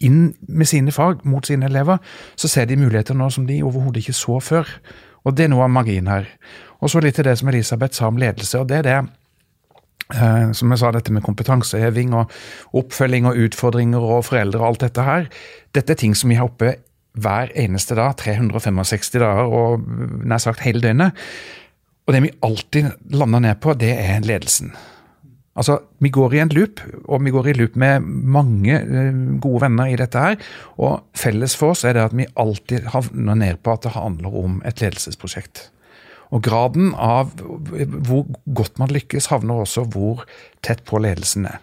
inn 0.00 0.34
med 0.48 0.68
sine 0.68 0.92
fag 0.92 1.24
mot 1.28 1.46
sine 1.46 1.68
elever, 1.68 2.00
så 2.36 2.48
ser 2.48 2.68
de 2.68 2.78
muligheter 2.80 3.16
nå 3.16 3.30
som 3.30 3.46
de 3.48 3.62
overhodet 3.62 4.02
ikke 4.02 4.16
så 4.16 4.40
før. 4.40 4.68
Og 5.24 5.36
Det 5.36 5.44
er 5.44 5.52
noe 5.52 5.66
av 5.66 5.72
magien 5.72 6.08
her. 6.08 6.28
Og 6.80 6.90
så 6.90 7.00
litt 7.00 7.18
til 7.18 7.26
det 7.28 7.36
som 7.38 7.48
Elisabeth 7.48 7.94
sa 7.94 8.08
om 8.08 8.16
ledelse. 8.16 8.58
og 8.58 8.68
det 8.68 8.78
er 8.78 8.82
det 8.82 8.98
eh, 10.14 10.52
som 10.52 10.70
jeg 10.70 10.78
sa, 10.78 10.90
dette 10.90 11.12
med 11.12 11.22
kompetanseheving 11.22 12.14
og 12.14 12.30
oppfølging 12.72 13.26
og 13.26 13.36
utfordringer 13.36 14.00
og 14.00 14.24
foreldre 14.24 14.60
og 14.60 14.66
alt 14.66 14.86
dette 14.86 15.02
her. 15.02 15.28
Dette 15.74 15.92
er 15.92 16.00
ting 16.00 16.14
som 16.16 16.30
vi 16.30 16.40
har 16.40 16.48
oppe 16.48 16.76
hver 17.12 17.50
eneste 17.58 17.94
dag, 17.98 18.14
365 18.16 19.10
dager 19.18 19.50
og 19.50 19.84
nær 20.24 20.38
sagt 20.38 20.64
hele 20.64 20.80
døgnet. 20.80 21.12
Og 22.06 22.14
det 22.14 22.22
vi 22.22 22.32
alltid 22.42 22.90
lander 23.12 23.44
ned 23.44 23.60
på, 23.60 23.74
det 23.74 23.92
er 23.98 24.24
ledelsen. 24.24 24.72
Altså, 25.58 25.80
Vi 25.98 26.08
går 26.08 26.34
i 26.34 26.40
en 26.44 26.52
loop, 26.54 26.80
og 27.08 27.24
vi 27.24 27.32
går 27.34 27.48
i 27.50 27.56
loop 27.58 27.76
med 27.76 28.04
mange 28.06 28.76
uh, 28.86 29.38
gode 29.42 29.64
venner 29.66 29.90
i 29.90 29.96
dette. 29.98 30.18
her, 30.18 30.36
og 30.78 31.02
Felles 31.14 31.56
for 31.56 31.74
oss 31.74 31.84
er 31.84 31.94
det 31.94 32.06
at 32.06 32.16
vi 32.16 32.28
alltid 32.36 32.86
havner 32.94 33.34
ned 33.34 33.62
på 33.62 33.72
at 33.74 33.82
det 33.82 33.96
handler 33.96 34.36
om 34.44 34.60
et 34.64 34.80
ledelsesprosjekt. 34.80 35.70
Og 36.30 36.42
Graden 36.46 36.94
av 36.94 37.32
hvor 37.34 38.28
godt 38.46 38.78
man 38.78 38.92
lykkes, 38.94 39.26
havner 39.32 39.64
også 39.64 39.88
hvor 39.90 40.22
tett 40.62 40.84
på 40.86 41.02
ledelsen 41.02 41.48
er. 41.50 41.58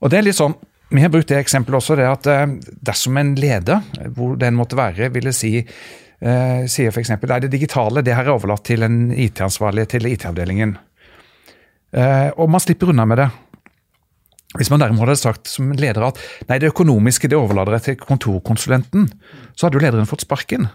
Og 0.00 0.10
det 0.10 0.18
er 0.18 0.26
litt 0.30 0.40
sånn, 0.40 0.56
Vi 0.88 1.02
har 1.02 1.10
brukt 1.10 1.26
det 1.26 1.40
eksempelet 1.42 1.80
også, 1.80 1.96
det 1.98 2.04
at 2.06 2.26
uh, 2.30 2.46
dersom 2.86 3.16
en 3.18 3.34
leder, 3.34 3.82
hvor 4.14 4.36
den 4.38 4.54
måtte 4.54 4.78
være, 4.78 5.10
ville 5.10 5.32
si 5.34 5.58
uh, 5.58 6.62
sier 6.70 6.92
f.eks. 6.92 7.10
at 7.10 7.42
det 7.42 7.50
digitale 7.50 8.04
det 8.06 8.14
her 8.14 8.24
er 8.24 8.36
overlatt 8.36 8.62
til 8.64 8.86
en 8.86 9.10
IT-ansvarlig 9.10 9.88
til 9.90 10.06
IT-avdelingen. 10.06 10.76
Eh, 11.94 12.30
og 12.34 12.50
man 12.50 12.62
slipper 12.62 12.90
unna 12.92 13.06
med 13.08 13.22
det. 13.22 13.28
Hvis 14.56 14.70
man 14.72 14.80
derimot 14.80 15.08
hadde 15.08 15.20
sagt 15.20 15.50
som 15.50 15.70
leder 15.76 16.06
at 16.06 16.18
nei, 16.48 16.58
det 16.62 16.70
økonomiske 16.72 17.28
det 17.28 17.38
overlater 17.38 17.76
jeg 17.76 17.86
til 17.86 18.00
kontorkonsulenten, 18.06 19.10
så 19.54 19.66
hadde 19.66 19.78
jo 19.78 19.84
lederen 19.84 20.08
fått 20.08 20.24
sparken. 20.24 20.68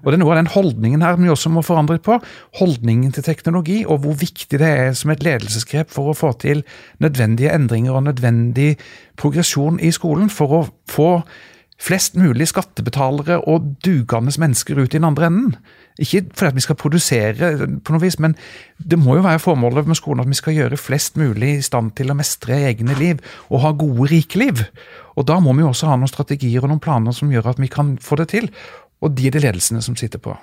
Og 0.00 0.08
det 0.08 0.16
er 0.16 0.22
noe 0.22 0.32
av 0.32 0.38
den 0.40 0.52
holdningen 0.54 1.02
her 1.04 1.18
vi 1.20 1.28
også 1.28 1.52
må 1.52 1.62
forandre 1.64 1.98
på. 2.02 2.16
Holdningen 2.60 3.12
til 3.12 3.26
teknologi, 3.26 3.82
og 3.84 4.00
hvor 4.04 4.16
viktig 4.16 4.58
det 4.60 4.68
er 4.68 4.94
som 4.96 5.12
et 5.12 5.24
ledelsesgrep 5.24 5.92
for 5.92 6.10
å 6.10 6.16
få 6.16 6.32
til 6.40 6.64
nødvendige 7.04 7.52
endringer 7.52 7.96
og 7.96 8.06
nødvendig 8.08 8.74
progresjon 9.20 9.76
i 9.84 9.92
skolen 9.94 10.32
for 10.32 10.56
å 10.56 10.62
få 10.90 11.10
flest 11.80 12.14
mulig 12.16 12.46
skattebetalere 12.48 13.40
og 13.50 13.74
dugende 13.84 14.32
mennesker 14.40 14.78
ut 14.78 14.94
i 14.94 14.98
den 14.98 15.06
andre 15.08 15.26
enden. 15.26 15.56
Ikke 15.98 16.22
fordi 16.34 16.58
vi 16.58 16.64
skal 16.64 16.78
produsere, 16.78 17.50
på 17.84 17.94
noe 17.94 18.02
vis, 18.02 18.18
men 18.22 18.36
det 18.78 18.98
må 18.98 19.18
jo 19.18 19.26
være 19.26 19.42
formålet 19.42 19.90
med 19.90 19.98
skolen 19.98 20.24
at 20.24 20.30
vi 20.30 20.38
skal 20.38 20.56
gjøre 20.56 20.78
flest 20.80 21.18
mulig 21.20 21.56
i 21.58 21.66
stand 21.66 21.92
til 21.98 22.10
å 22.10 22.16
mestre 22.18 22.56
egne 22.70 22.96
liv 22.98 23.20
og 23.50 23.62
ha 23.66 23.74
gode, 23.74 24.08
rike 24.10 24.40
liv. 24.40 24.64
Og 25.14 25.26
Da 25.26 25.38
må 25.40 25.54
vi 25.54 25.66
også 25.66 25.90
ha 25.90 25.98
noen 25.98 26.10
strategier 26.10 26.64
og 26.64 26.72
noen 26.72 26.82
planer 26.82 27.14
som 27.14 27.30
gjør 27.30 27.52
at 27.52 27.62
vi 27.62 27.70
kan 27.70 27.96
få 27.98 28.18
det 28.22 28.30
til. 28.34 28.50
Og 29.02 29.14
de 29.14 29.28
er 29.28 29.34
det 29.34 29.44
ledelsene 29.44 29.82
som 29.82 29.96
sitter 29.98 30.18
på. 30.18 30.34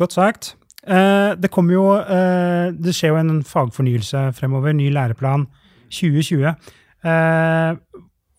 Godt 0.00 0.16
sagt. 0.16 0.54
Eh, 0.80 1.36
det 1.36 1.50
kommer 1.52 1.74
jo 1.74 1.82
eh, 2.00 2.72
Det 2.72 2.94
skjer 2.96 3.12
jo 3.12 3.18
en 3.20 3.42
fagfornyelse 3.44 4.30
fremover. 4.32 4.72
Ny 4.72 4.88
læreplan 4.92 5.46
2020. 5.92 6.54
Eh, 7.00 7.74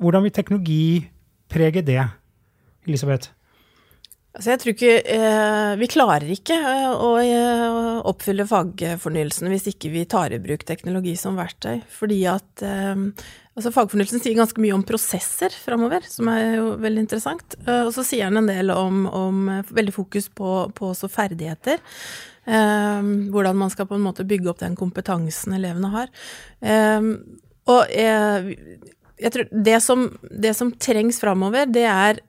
hvordan 0.01 0.25
vil 0.25 0.33
teknologi 0.33 0.81
prege 1.49 1.81
det, 1.85 2.01
Elisabeth? 2.87 3.33
Altså 4.31 4.53
jeg 4.53 4.59
tror 4.61 4.71
ikke 4.71 4.91
eh, 5.11 5.71
Vi 5.81 5.87
klarer 5.91 6.29
ikke 6.31 6.55
eh, 6.55 6.91
å 6.93 7.09
oppfylle 8.07 8.45
fagfornyelsen 8.47 9.49
hvis 9.51 9.67
ikke 9.73 9.91
vi 9.91 10.05
tar 10.09 10.31
i 10.31 10.39
bruk 10.39 10.63
teknologi 10.67 11.17
som 11.19 11.35
verktøy. 11.39 11.81
Fordi 11.91 12.21
at 12.31 12.63
altså 12.63 13.73
Fagfornyelsen 13.75 14.23
sier 14.23 14.37
ganske 14.37 14.61
mye 14.63 14.77
om 14.77 14.85
prosesser 14.87 15.53
framover, 15.53 16.05
som 16.07 16.29
er 16.31 16.55
jo 16.55 16.71
veldig 16.81 17.03
interessant. 17.03 17.57
Og 17.67 17.91
så 17.93 18.05
sier 18.07 18.31
den 18.31 18.41
en 18.41 18.49
del 18.49 18.73
om, 18.73 19.03
om 19.05 19.51
veldig 19.69 19.93
fokus 19.93 20.31
på, 20.33 20.49
på 20.73 20.93
også 20.93 21.11
ferdigheter. 21.11 21.83
Hvordan 22.47 23.59
man 23.59 23.69
skal 23.69 23.85
på 23.91 23.99
en 23.99 24.07
måte 24.07 24.25
bygge 24.25 24.49
opp 24.49 24.63
den 24.63 24.79
kompetansen 24.79 25.59
elevene 25.59 25.91
har. 25.93 26.09
Og 27.69 27.91
jeg 27.91 29.33
tror 29.33 29.51
det 29.51 29.77
som, 29.85 30.07
det 30.31 30.55
som 30.57 30.71
trengs 30.81 31.21
framover, 31.21 31.69
det 31.69 31.85
er 31.85 32.21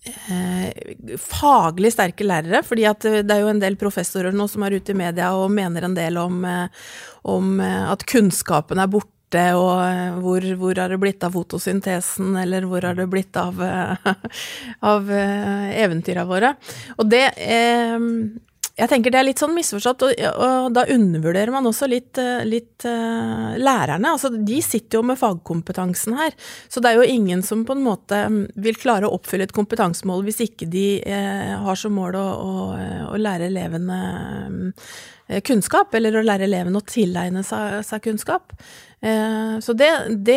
Eh, 0.00 1.16
faglig 1.20 1.92
sterke 1.92 2.24
lærere, 2.24 2.62
fordi 2.64 2.86
det 3.04 3.34
er 3.34 3.42
jo 3.42 3.50
en 3.52 3.60
del 3.60 3.76
professorer 3.76 4.32
nå 4.32 4.46
som 4.48 4.64
er 4.64 4.78
ute 4.80 4.94
i 4.94 4.96
media 4.96 5.34
og 5.36 5.52
mener 5.52 5.84
en 5.84 5.96
del 5.96 6.16
om, 6.16 6.38
eh, 6.48 6.86
om 7.28 7.58
eh, 7.60 7.82
at 7.92 8.06
kunnskapen 8.08 8.80
er 8.80 8.88
borte, 8.88 9.42
og 9.54 10.22
hvor, 10.24 10.46
hvor 10.58 10.78
har 10.80 10.90
det 10.90 10.98
blitt 10.98 11.22
av 11.22 11.36
fotosyntesen, 11.36 12.32
eller 12.40 12.64
hvor 12.66 12.82
har 12.82 12.96
det 12.98 13.06
blitt 13.12 13.36
av, 13.38 13.60
av 14.92 15.12
eventyra 15.12 16.24
våre. 16.26 16.56
Og 16.96 17.06
det 17.12 17.28
jeg 18.80 18.88
tenker 18.88 19.12
det 19.12 19.20
er 19.20 19.26
litt 19.28 19.40
sånn 19.42 19.54
misforstått, 19.56 20.04
og, 20.06 20.22
og 20.40 20.70
da 20.76 20.86
undervurderer 20.94 21.52
man 21.52 21.68
også 21.68 21.88
litt, 21.90 22.18
eh, 22.20 22.42
litt 22.48 22.86
uh, 22.88 23.52
lærerne. 23.60 24.14
Altså, 24.14 24.32
de 24.32 24.60
sitter 24.64 25.00
jo 25.00 25.04
med 25.06 25.20
fagkompetansen 25.20 26.16
her, 26.18 26.34
så 26.70 26.82
det 26.82 26.92
er 26.92 27.00
jo 27.00 27.08
ingen 27.18 27.44
som 27.46 27.66
på 27.68 27.76
en 27.76 27.84
måte 27.84 28.22
mm, 28.32 28.40
vil 28.64 28.80
klare 28.80 29.08
å 29.08 29.14
oppfylle 29.18 29.48
et 29.48 29.56
kompetansemål 29.56 30.24
hvis 30.26 30.42
ikke 30.46 30.70
de 30.72 30.86
uh, 31.04 31.56
har 31.66 31.80
som 31.80 31.94
mål 31.96 32.18
å, 32.20 32.26
å, 32.26 32.68
å 33.12 33.20
lære 33.20 33.50
elevene 33.50 34.02
um, 34.48 34.60
kunnskap, 35.46 35.94
eller 35.94 36.18
å 36.18 36.24
lære 36.26 36.48
elevene 36.48 36.80
å 36.80 36.86
tilegne 36.86 37.44
seg, 37.46 37.80
seg 37.86 38.02
kunnskap. 38.06 38.54
Eh, 39.02 39.60
så 39.60 39.72
det, 39.72 39.88
det, 40.08 40.36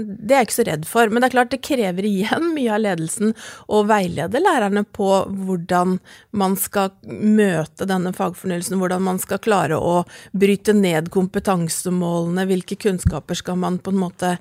det, 0.00 0.32
er 0.32 0.40
jeg 0.40 0.46
ikke 0.46 0.56
så 0.56 0.64
redd 0.68 0.86
for. 0.88 1.10
Men 1.12 1.20
det 1.20 1.28
er 1.28 1.34
klart 1.34 1.52
det 1.52 1.60
krever 1.64 2.08
igjen 2.08 2.50
mye 2.56 2.72
av 2.72 2.82
ledelsen 2.82 3.34
å 3.68 3.82
veilede 3.88 4.40
lærerne 4.40 4.84
på 4.96 5.10
hvordan 5.28 5.98
man 6.38 6.56
skal 6.60 6.94
møte 7.04 7.88
denne 7.88 8.14
fagfornyelsen, 8.16 8.78
hvordan 8.80 9.04
man 9.04 9.20
skal 9.22 9.42
klare 9.44 9.76
å 9.76 10.02
bryte 10.32 10.76
ned 10.76 11.12
kompetansemålene, 11.12 12.48
hvilke 12.48 12.80
kunnskaper 12.80 13.42
skal 13.42 13.60
man 13.60 13.80
på 13.82 13.92
en 13.92 14.00
måte 14.00 14.34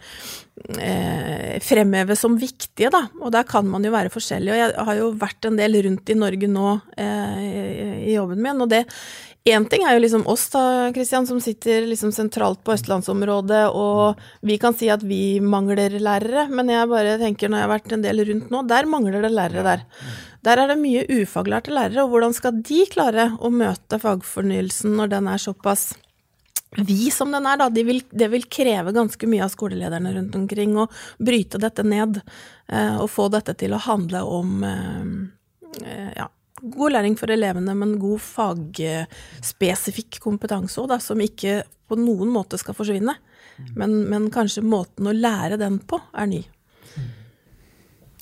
eh, 0.79 1.59
fremheve 1.63 2.15
som 2.19 2.39
viktige, 2.39 2.91
da. 2.93 3.07
Og 3.19 3.35
der 3.35 3.47
kan 3.47 3.67
man 3.67 3.83
jo 3.83 3.91
være 3.95 4.13
forskjellig. 4.13 4.53
Og 4.53 4.61
jeg 4.63 4.87
har 4.89 5.01
jo 5.01 5.13
vært 5.19 5.49
en 5.49 5.59
del 5.59 5.81
rundt 5.89 6.13
i 6.13 6.19
Norge 6.19 6.51
nå 6.51 6.77
eh, 6.95 8.05
i 8.07 8.15
jobben 8.15 8.39
min, 8.45 8.63
og 8.63 8.71
det 8.71 8.85
Én 9.47 9.63
ting 9.69 9.85
er 9.87 9.95
jo 9.95 10.01
liksom 10.03 10.25
oss 10.27 10.49
da, 10.51 10.61
Kristian, 10.95 11.27
som 11.27 11.37
sitter 11.39 11.85
liksom 11.87 12.11
sentralt 12.11 12.59
på 12.67 12.73
østlandsområdet, 12.75 13.61
og 13.71 14.19
vi 14.43 14.57
kan 14.59 14.75
si 14.75 14.89
at 14.91 15.05
vi 15.07 15.39
mangler 15.39 15.95
lærere, 16.03 16.47
men 16.51 16.73
jeg 16.73 16.89
bare 16.91 17.13
tenker 17.21 17.51
når 17.51 17.61
jeg 17.61 17.67
har 17.67 17.71
vært 17.71 17.95
en 17.95 18.03
del 18.03 18.25
rundt 18.27 18.49
nå, 18.51 18.63
der 18.67 18.89
mangler 18.91 19.23
det 19.23 19.31
lærere 19.31 19.63
der. 19.63 19.85
Der 20.43 20.63
er 20.63 20.73
det 20.73 20.77
mye 20.81 21.05
ufaglærte 21.21 21.71
lærere, 21.71 22.03
og 22.03 22.11
hvordan 22.11 22.35
skal 22.35 22.59
de 22.59 22.81
klare 22.91 23.29
å 23.39 23.53
møte 23.53 24.01
fagfornyelsen 24.03 24.99
når 24.99 25.15
den 25.15 25.31
er 25.31 25.43
såpass 25.45 25.93
vi 26.75 27.07
som 27.11 27.31
den 27.31 27.47
er, 27.47 27.57
da, 27.61 27.69
de 27.71 27.83
vil, 27.87 28.01
det 28.11 28.27
vil 28.33 28.43
kreve 28.51 28.91
ganske 28.91 29.29
mye 29.31 29.45
av 29.45 29.53
skolelederne 29.53 30.11
rundt 30.17 30.35
omkring 30.35 30.75
å 30.75 30.89
bryte 31.23 31.61
dette 31.63 31.85
ned 31.87 32.19
eh, 32.19 32.97
og 32.99 33.07
få 33.13 33.29
dette 33.31 33.55
til 33.57 33.73
å 33.73 33.79
handle 33.87 34.25
om 34.27 34.65
eh, 34.67 35.05
eh 35.87 36.11
ja, 36.17 36.27
god 36.73 36.95
læring 36.95 37.15
for 37.19 37.31
elevene, 37.33 37.73
men 37.77 37.99
god 38.01 38.19
fagspesifikk 38.23 40.19
kompetanse 40.23 40.81
òg, 40.83 40.97
som 41.03 41.21
ikke 41.23 41.61
på 41.87 41.95
noen 41.99 42.29
måte 42.33 42.59
skal 42.59 42.75
forsvinne. 42.77 43.15
Men, 43.73 44.03
men, 44.11 44.29
kanskje 44.33 44.61
måten 44.65 45.09
å 45.09 45.15
lære 45.15 45.57
den 45.57 45.79
på 45.89 45.97
er 46.13 46.29
ny. 46.29 46.43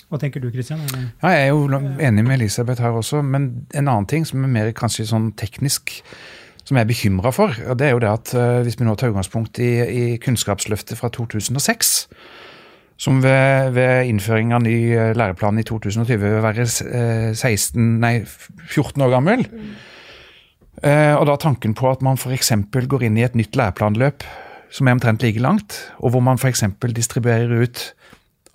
Hva 0.05 0.19
tenker 0.21 0.39
du, 0.39 0.47
Kristian? 0.53 0.83
Ja, 0.85 1.33
jeg 1.33 1.47
er 1.47 1.51
jo 1.51 1.65
enig 1.67 2.23
med 2.23 2.37
Elisabeth 2.37 2.83
her 2.83 2.95
også, 2.95 3.23
men 3.25 3.67
en 3.73 3.89
annen 3.89 4.07
ting 4.07 4.27
som 4.27 4.43
er 4.45 4.53
mer 4.53 4.71
kanskje 4.77 5.07
sånn 5.09 5.31
teknisk, 5.39 5.97
som 6.63 6.77
jeg 6.77 6.85
er 6.85 6.89
bekymra 6.89 7.33
for, 7.35 7.57
det 7.77 7.89
er 7.89 7.95
jo 7.95 8.01
det 8.01 8.11
at 8.11 8.33
uh, 8.37 8.61
hvis 8.65 8.77
vi 8.79 8.87
nå 8.87 8.95
tar 8.97 9.11
utgangspunkt 9.11 9.59
i, 9.61 9.71
i 9.83 10.05
Kunnskapsløftet 10.21 10.97
fra 11.01 11.11
2006, 11.13 11.95
som 13.01 13.19
ved, 13.23 13.73
ved, 13.75 14.07
innføring 14.09 14.53
av 14.55 14.63
ny 14.63 14.75
eh, 14.95 15.11
læreplan 15.17 15.59
i 15.59 15.65
2020 15.67 16.21
vil 16.21 16.39
være 16.45 16.67
16, 16.67 17.35
eh, 17.43 17.91
nei, 18.05 18.15
14 18.69 19.05
år 19.05 19.13
gammel. 19.17 19.45
Mm. 19.51 19.75
og 20.85 21.23
da 21.25 21.37
tanken 21.39 21.71
på 21.73 21.87
at 21.87 22.01
man 22.03 22.17
f.eks. 22.19 22.51
går 22.91 23.05
inn 23.07 23.15
i 23.17 23.23
et 23.23 23.35
nytt 23.39 23.55
læreplanløp 23.55 24.25
som 24.75 24.87
er 24.87 24.97
omtrent 24.97 25.23
like 25.23 25.39
langt, 25.39 25.77
og 26.03 26.11
hvor 26.11 26.23
man 26.23 26.37
f.eks. 26.37 26.65
distribuerer 26.93 27.63
ut 27.63 27.93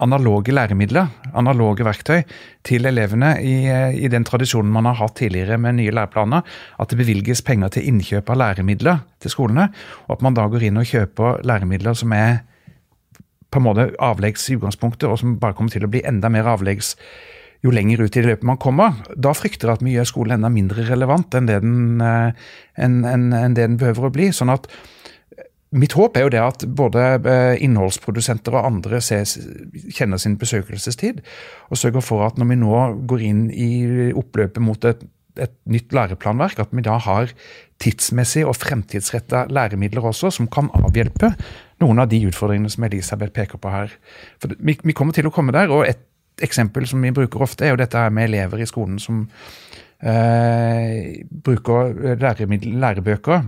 analoge 0.00 0.52
læremidler, 0.52 1.10
analoge 1.36 1.84
verktøy, 1.84 2.22
til 2.64 2.88
elevene 2.88 3.34
i, 3.44 3.54
i, 4.00 4.08
den 4.12 4.24
tradisjonen 4.24 4.72
man 4.72 4.88
har 4.88 4.98
hatt 5.00 5.18
tidligere 5.20 5.58
med 5.60 5.76
nye 5.78 5.94
læreplaner. 5.94 6.44
At 6.80 6.92
det 6.92 7.00
bevilges 7.00 7.44
penger 7.44 7.74
til 7.74 7.88
innkjøp 7.90 8.32
av 8.32 8.40
læremidler 8.40 9.02
til 9.20 9.34
skolene, 9.34 9.68
og 10.08 10.16
at 10.16 10.24
man 10.24 10.36
da 10.36 10.46
går 10.50 10.68
inn 10.68 10.80
og 10.80 10.88
kjøper 10.88 11.44
læremidler 11.46 11.98
som 11.98 12.14
er 12.16 12.40
på 13.50 13.60
en 13.60 13.66
måte 13.66 13.90
avleggs 14.02 14.48
i 14.50 14.56
utgangspunktet, 14.58 15.08
og 15.10 15.18
som 15.20 15.36
bare 15.42 15.56
kommer 15.58 15.74
til 15.74 15.86
å 15.86 15.90
bli 15.90 16.04
enda 16.06 16.30
mer 16.32 16.48
avleggs 16.52 16.94
jo 17.64 17.72
lenger 17.74 18.06
ut 18.06 18.16
i 18.16 18.24
løpet 18.24 18.46
man 18.48 18.60
kommer. 18.60 19.02
Da 19.16 19.34
frykter 19.36 19.68
jeg 19.68 19.80
at 19.80 19.84
vi 19.84 19.96
gjør 19.96 20.08
skolen 20.08 20.38
enda 20.38 20.50
mindre 20.52 20.86
relevant 20.88 21.36
enn 21.36 21.50
det 21.50 21.60
den, 21.64 22.00
eh, 22.00 22.48
enn, 22.80 23.02
enn, 23.04 23.28
enn 23.36 23.56
det 23.56 23.66
den 23.66 23.78
behøver 23.80 24.08
å 24.08 24.14
bli. 24.14 24.30
sånn 24.32 24.52
at 24.52 24.68
eh, 25.36 25.46
Mitt 25.70 25.94
håp 25.94 26.16
er 26.16 26.24
jo 26.24 26.32
det 26.32 26.40
at 26.42 26.64
både 26.66 27.04
eh, 27.20 27.60
innholdsprodusenter 27.62 28.56
og 28.56 28.66
andre 28.66 29.02
ses, 29.04 29.36
kjenner 29.92 30.18
sin 30.18 30.38
besøkelsestid, 30.40 31.20
og 31.68 31.78
sørger 31.78 32.02
for 32.02 32.26
at 32.26 32.40
når 32.40 32.50
vi 32.50 32.60
nå 32.64 32.76
går 33.06 33.26
inn 33.28 33.48
i 33.52 33.70
oppløpet 34.16 34.64
mot 34.64 34.88
et, 34.88 35.04
et 35.38 35.52
nytt 35.70 35.92
læreplanverk, 35.94 36.58
at 36.64 36.72
vi 36.72 36.82
da 36.82 36.96
har 36.98 37.30
tidsmessig 37.80 38.42
og 38.48 38.56
fremtidsretta 38.58 39.46
læremidler 39.52 40.10
også, 40.10 40.32
som 40.34 40.48
kan 40.50 40.72
avhjelpe 40.80 41.36
noen 41.80 42.02
av 42.02 42.10
de 42.10 42.20
utfordringene 42.28 42.70
som 42.72 42.84
Elisabeth 42.86 43.34
peker 43.36 43.60
på 43.60 43.72
her. 43.72 43.94
For 44.42 44.52
vi, 44.58 44.76
vi 44.82 44.96
kommer 44.96 45.16
til 45.16 45.28
å 45.28 45.34
komme 45.34 45.54
der, 45.56 45.72
og 45.72 45.86
et 45.88 46.04
eksempel 46.44 46.86
som 46.88 47.02
vi 47.04 47.14
bruker 47.14 47.42
ofte, 47.44 47.66
er 47.66 47.74
jo 47.74 47.80
dette 47.80 47.98
her 47.98 48.12
med 48.14 48.30
elever 48.30 48.62
i 48.62 48.68
skolen 48.68 49.00
som 49.02 49.26
eh, 50.00 51.20
bruker 51.44 52.16
lærebøker 52.20 53.44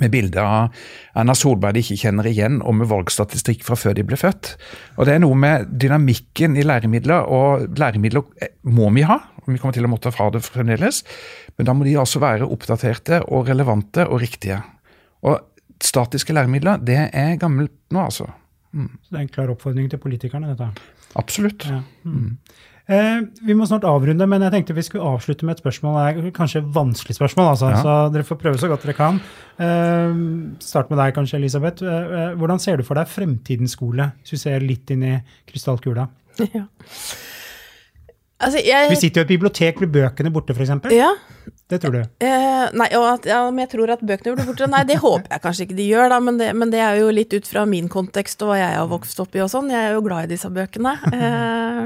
med 0.00 0.10
bilde 0.10 0.42
av 0.42 0.74
Erna 1.14 1.36
Solberg 1.38 1.76
de 1.76 1.84
ikke 1.84 2.00
kjenner 2.00 2.26
igjen, 2.26 2.60
og 2.62 2.74
med 2.80 2.90
valgstatistikk 2.90 3.62
fra 3.66 3.76
før 3.78 3.94
de 3.94 4.06
ble 4.06 4.18
født. 4.18 4.54
Og 4.98 5.06
Det 5.06 5.14
er 5.14 5.22
noe 5.22 5.38
med 5.38 5.70
dynamikken 5.70 6.58
i 6.58 6.66
læremidler, 6.66 7.28
og 7.30 7.78
læremidler 7.78 8.24
eh, 8.42 8.54
må 8.66 8.90
vi 8.94 9.06
ha. 9.06 9.20
og 9.44 9.52
Vi 9.52 9.58
kommer 9.62 9.76
til 9.76 9.86
å 9.86 9.92
måtte 9.92 10.14
ha 10.18 10.30
det 10.34 10.44
fremdeles, 10.46 11.04
men 11.56 11.68
da 11.68 11.74
må 11.76 11.86
de 11.86 11.96
altså 12.00 12.22
være 12.22 12.48
oppdaterte 12.50 13.22
og 13.30 13.48
relevante 13.50 14.06
og 14.08 14.22
riktige. 14.24 14.62
Og 15.24 15.38
statiske 15.82 16.34
læremidler, 16.36 16.82
det 16.82 17.00
er 17.12 17.36
gammelt 17.40 17.74
nå, 17.90 18.04
altså. 18.04 18.28
Mm. 18.74 18.90
Så 19.02 19.10
det 19.10 19.18
er 19.18 19.24
en 19.24 19.34
klar 19.34 19.50
oppfordring 19.54 19.90
til 19.90 20.02
politikerne, 20.02 20.52
dette? 20.52 20.70
Absolutt. 21.18 21.66
Ja. 21.70 21.80
Mm. 22.04 22.36
Eh, 22.84 23.20
vi 23.48 23.54
må 23.56 23.64
snart 23.64 23.86
avrunde, 23.88 24.26
men 24.28 24.42
jeg 24.44 24.52
tenkte 24.52 24.74
vi 24.76 24.84
skulle 24.84 25.06
avslutte 25.08 25.46
med 25.46 25.56
et 25.56 25.62
spørsmål. 25.62 25.94
Det 25.96 26.24
er 26.26 26.34
kanskje 26.36 26.60
et 26.60 26.72
vanskelig 26.74 27.16
spørsmål, 27.16 27.52
altså, 27.54 27.70
ja. 27.72 27.78
så 27.80 27.94
dere 28.12 28.26
får 28.28 28.40
prøve 28.42 28.60
så 28.60 28.68
godt 28.68 28.84
dere 28.84 28.96
kan. 28.98 29.20
Eh, 29.56 30.18
start 30.64 30.90
med 30.92 31.00
deg 31.00 31.14
kanskje, 31.16 31.40
Elisabeth. 31.40 31.84
Eh, 31.84 32.16
eh 32.18 32.34
hvordan 32.40 32.60
ser 32.60 32.76
du 32.76 32.84
for 32.84 33.00
deg 33.00 33.08
fremtidens 33.08 33.76
skole, 33.78 34.10
hvis 34.20 34.36
du 34.36 34.42
ser 34.42 34.66
litt 34.66 34.92
inn 34.92 35.06
i 35.14 35.14
krystallkula? 35.50 36.08
Ja. 36.54 36.66
Altså, 38.44 38.58
jeg 38.66 38.90
Vi 38.90 38.96
sitter 38.98 39.22
jo 39.22 39.22
i 39.22 39.26
et 39.28 39.30
bibliotek, 39.30 39.78
med 39.80 39.92
bøkene 39.94 40.32
borte, 40.34 40.52
f.eks.? 40.52 40.72
Ja. 40.92 41.12
Det 41.66 41.78
tror 41.80 41.94
du? 41.96 42.00
Eh, 42.20 42.64
nei, 42.76 42.86
at, 42.92 43.24
ja, 43.24 43.38
men 43.48 43.62
jeg 43.64 43.70
tror 43.72 43.94
at 43.94 44.02
bøkene 44.04 44.34
blir 44.36 44.48
borte? 44.50 44.66
Nei, 44.68 44.82
det 44.84 44.98
håper 45.00 45.32
jeg 45.32 45.42
kanskje 45.46 45.64
ikke 45.64 45.78
de 45.78 45.86
gjør, 45.88 46.10
da, 46.12 46.18
men 46.20 46.36
det, 46.36 46.50
men 46.60 46.72
det 46.72 46.82
er 46.84 46.98
jo 47.00 47.08
litt 47.14 47.32
ut 47.32 47.48
fra 47.48 47.62
min 47.68 47.88
kontekst 47.88 48.44
og 48.44 48.52
hva 48.52 48.58
jeg 48.60 48.74
har 48.76 48.90
vokst 48.90 49.22
opp 49.24 49.32
i 49.32 49.40
og 49.40 49.48
sånn. 49.48 49.70
Jeg 49.72 49.80
er 49.80 49.96
jo 49.96 50.02
glad 50.04 50.26
i 50.26 50.34
disse 50.34 50.50
bøkene. 50.52 50.92
Eh, 51.14 51.80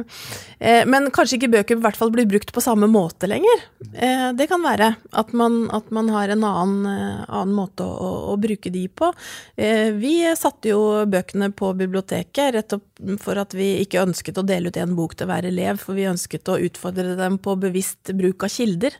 eh, 0.59 0.83
men 0.91 1.09
kanskje 1.15 1.39
ikke 1.39 1.53
bøker 1.53 1.79
i 1.79 1.83
hvert 1.85 1.99
fall 1.99 2.11
blir 2.11 2.27
brukt 2.27 2.51
på 2.55 2.63
samme 2.65 2.89
måte 2.91 3.31
lenger. 3.31 3.63
Eh, 3.93 4.27
det 4.35 4.49
kan 4.51 4.65
være 4.67 4.91
at 5.21 5.31
man, 5.37 5.61
at 5.75 5.93
man 5.95 6.11
har 6.11 6.35
en 6.35 6.47
annen, 6.49 6.91
eh, 6.91 7.23
annen 7.29 7.55
måte 7.55 7.87
å, 7.87 8.11
å, 8.33 8.37
bruke 8.41 8.73
de 8.75 8.83
på. 8.91 9.13
Eh, 9.55 9.95
vi 9.95 10.17
satte 10.39 10.73
jo 10.73 10.83
bøkene 11.07 11.53
på 11.55 11.71
biblioteket 11.79 12.57
rett 12.57 12.75
opp 12.75 12.87
for 13.23 13.39
at 13.39 13.55
vi 13.55 13.77
ikke 13.85 14.03
ønsket 14.03 14.41
å 14.41 14.47
dele 14.47 14.73
ut 14.73 14.81
en 14.81 14.97
bok 14.99 15.15
til 15.19 15.31
hver 15.31 15.47
elev, 15.47 15.79
for 15.79 15.95
vi 15.95 16.09
ønsket 16.11 16.51
å 16.51 16.59
utfordre 16.67 17.15
dem 17.19 17.39
på 17.43 17.55
bevisst 17.63 18.11
bruk 18.19 18.43
av 18.47 18.53
kilder. 18.53 18.99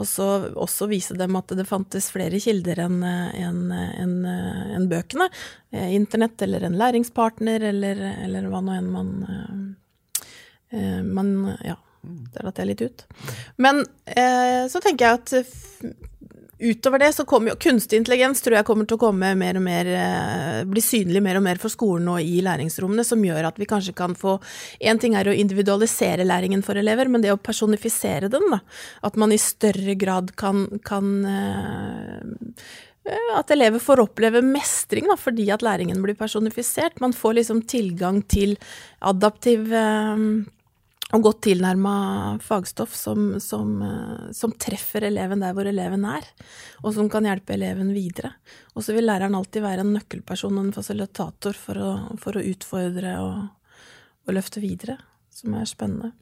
Og 0.00 0.08
så 0.14 0.28
også 0.54 0.88
vise 0.90 1.16
dem 1.18 1.36
at 1.38 1.54
det 1.58 1.66
fantes 1.68 2.10
flere 2.14 2.40
kilder 2.42 2.84
enn 2.86 3.00
en, 3.04 3.62
en, 3.74 4.14
en 4.78 4.88
bøkene. 4.90 5.28
Eh, 5.74 5.94
internett 5.96 6.42
eller 6.46 6.66
en 6.66 6.78
læringspartner 6.80 7.68
eller, 7.72 8.04
eller 8.26 8.46
hva 8.52 8.62
nå 8.64 8.78
enn 8.78 8.92
man, 8.94 9.10
Men 10.70 11.12
man 11.14 11.58
Ja, 11.64 11.76
der 12.04 12.48
datt 12.48 12.60
jeg 12.60 12.70
litt 12.72 12.82
ut. 12.84 13.04
Men 13.56 13.84
eh, 14.04 14.64
så 14.70 14.80
tenker 14.84 15.06
jeg 15.06 15.20
at 15.20 15.32
utover 16.58 16.98
det 16.98 17.12
så 17.16 17.24
kommer 17.28 17.52
jo 17.52 17.56
kunstig 17.60 17.98
intelligens 18.00 18.42
tror 18.44 18.58
jeg 18.58 18.66
kommer 18.68 18.88
til 18.88 18.98
å 18.98 19.02
komme 19.02 19.32
mer 19.38 19.58
og 19.58 19.64
mer 19.66 19.90
eh, 19.90 20.60
bli 20.68 20.82
synlig 20.84 21.22
mer 21.24 21.40
og 21.40 21.44
mer 21.46 21.60
for 21.62 21.72
skolen 21.72 22.08
og 22.12 22.22
i 22.22 22.40
læringsrommene, 22.44 23.04
som 23.06 23.24
gjør 23.24 23.50
at 23.50 23.60
vi 23.60 23.68
kanskje 23.70 23.96
kan 23.96 24.16
få 24.18 24.36
Én 24.84 24.98
ting 25.00 25.14
er 25.18 25.28
å 25.28 25.34
individualisere 25.34 26.26
læringen 26.26 26.62
for 26.64 26.78
elever, 26.78 27.08
men 27.10 27.22
det 27.24 27.32
å 27.32 27.40
personifisere 27.40 28.30
den, 28.32 28.44
da. 28.52 28.60
At 29.06 29.18
man 29.20 29.32
i 29.32 29.40
større 29.40 29.94
grad 29.98 30.32
kan, 30.40 30.66
kan 30.86 31.12
eh, 31.28 32.54
at 33.36 33.50
elever 33.52 33.82
får 33.82 34.02
oppleve 34.06 34.42
mestring 34.44 35.08
da, 35.10 35.16
fordi 35.20 35.50
at 35.52 35.64
læringen 35.64 36.02
blir 36.04 36.16
personifisert. 36.18 37.00
Man 37.04 37.12
får 37.16 37.38
liksom 37.40 37.62
tilgang 37.68 38.22
til 38.30 38.56
adaptiv 39.04 39.72
eh, 39.72 40.28
og 41.14 41.22
godt 41.22 41.44
tilnærma 41.46 41.94
fagstoff 42.42 42.94
som, 42.98 43.36
som, 43.42 43.76
eh, 43.86 44.32
som, 44.34 44.52
treffer 44.58 45.06
eleven 45.06 45.44
der 45.44 45.54
hvor 45.54 45.68
eleven 45.70 46.06
er, 46.10 46.26
og 46.82 46.94
som 46.96 47.08
kan 47.12 47.28
hjelpe 47.28 47.54
eleven 47.54 47.92
videre. 47.94 48.32
Og 48.74 48.82
så 48.82 48.96
vil 48.96 49.06
læreren 49.06 49.36
alltid 49.38 49.62
være 49.62 49.84
en 49.84 49.94
nøkkelperson 49.94 50.58
en 50.58 50.72
fasilitator 50.74 51.54
for 51.58 51.78
å, 51.78 51.92
for 52.22 52.38
å 52.38 52.44
utfordre 52.50 53.14
og, 53.22 53.78
og, 54.26 54.34
løfte 54.34 54.62
videre, 54.64 54.98
som 55.30 55.54
er 55.58 55.70
spennende. 55.70 56.12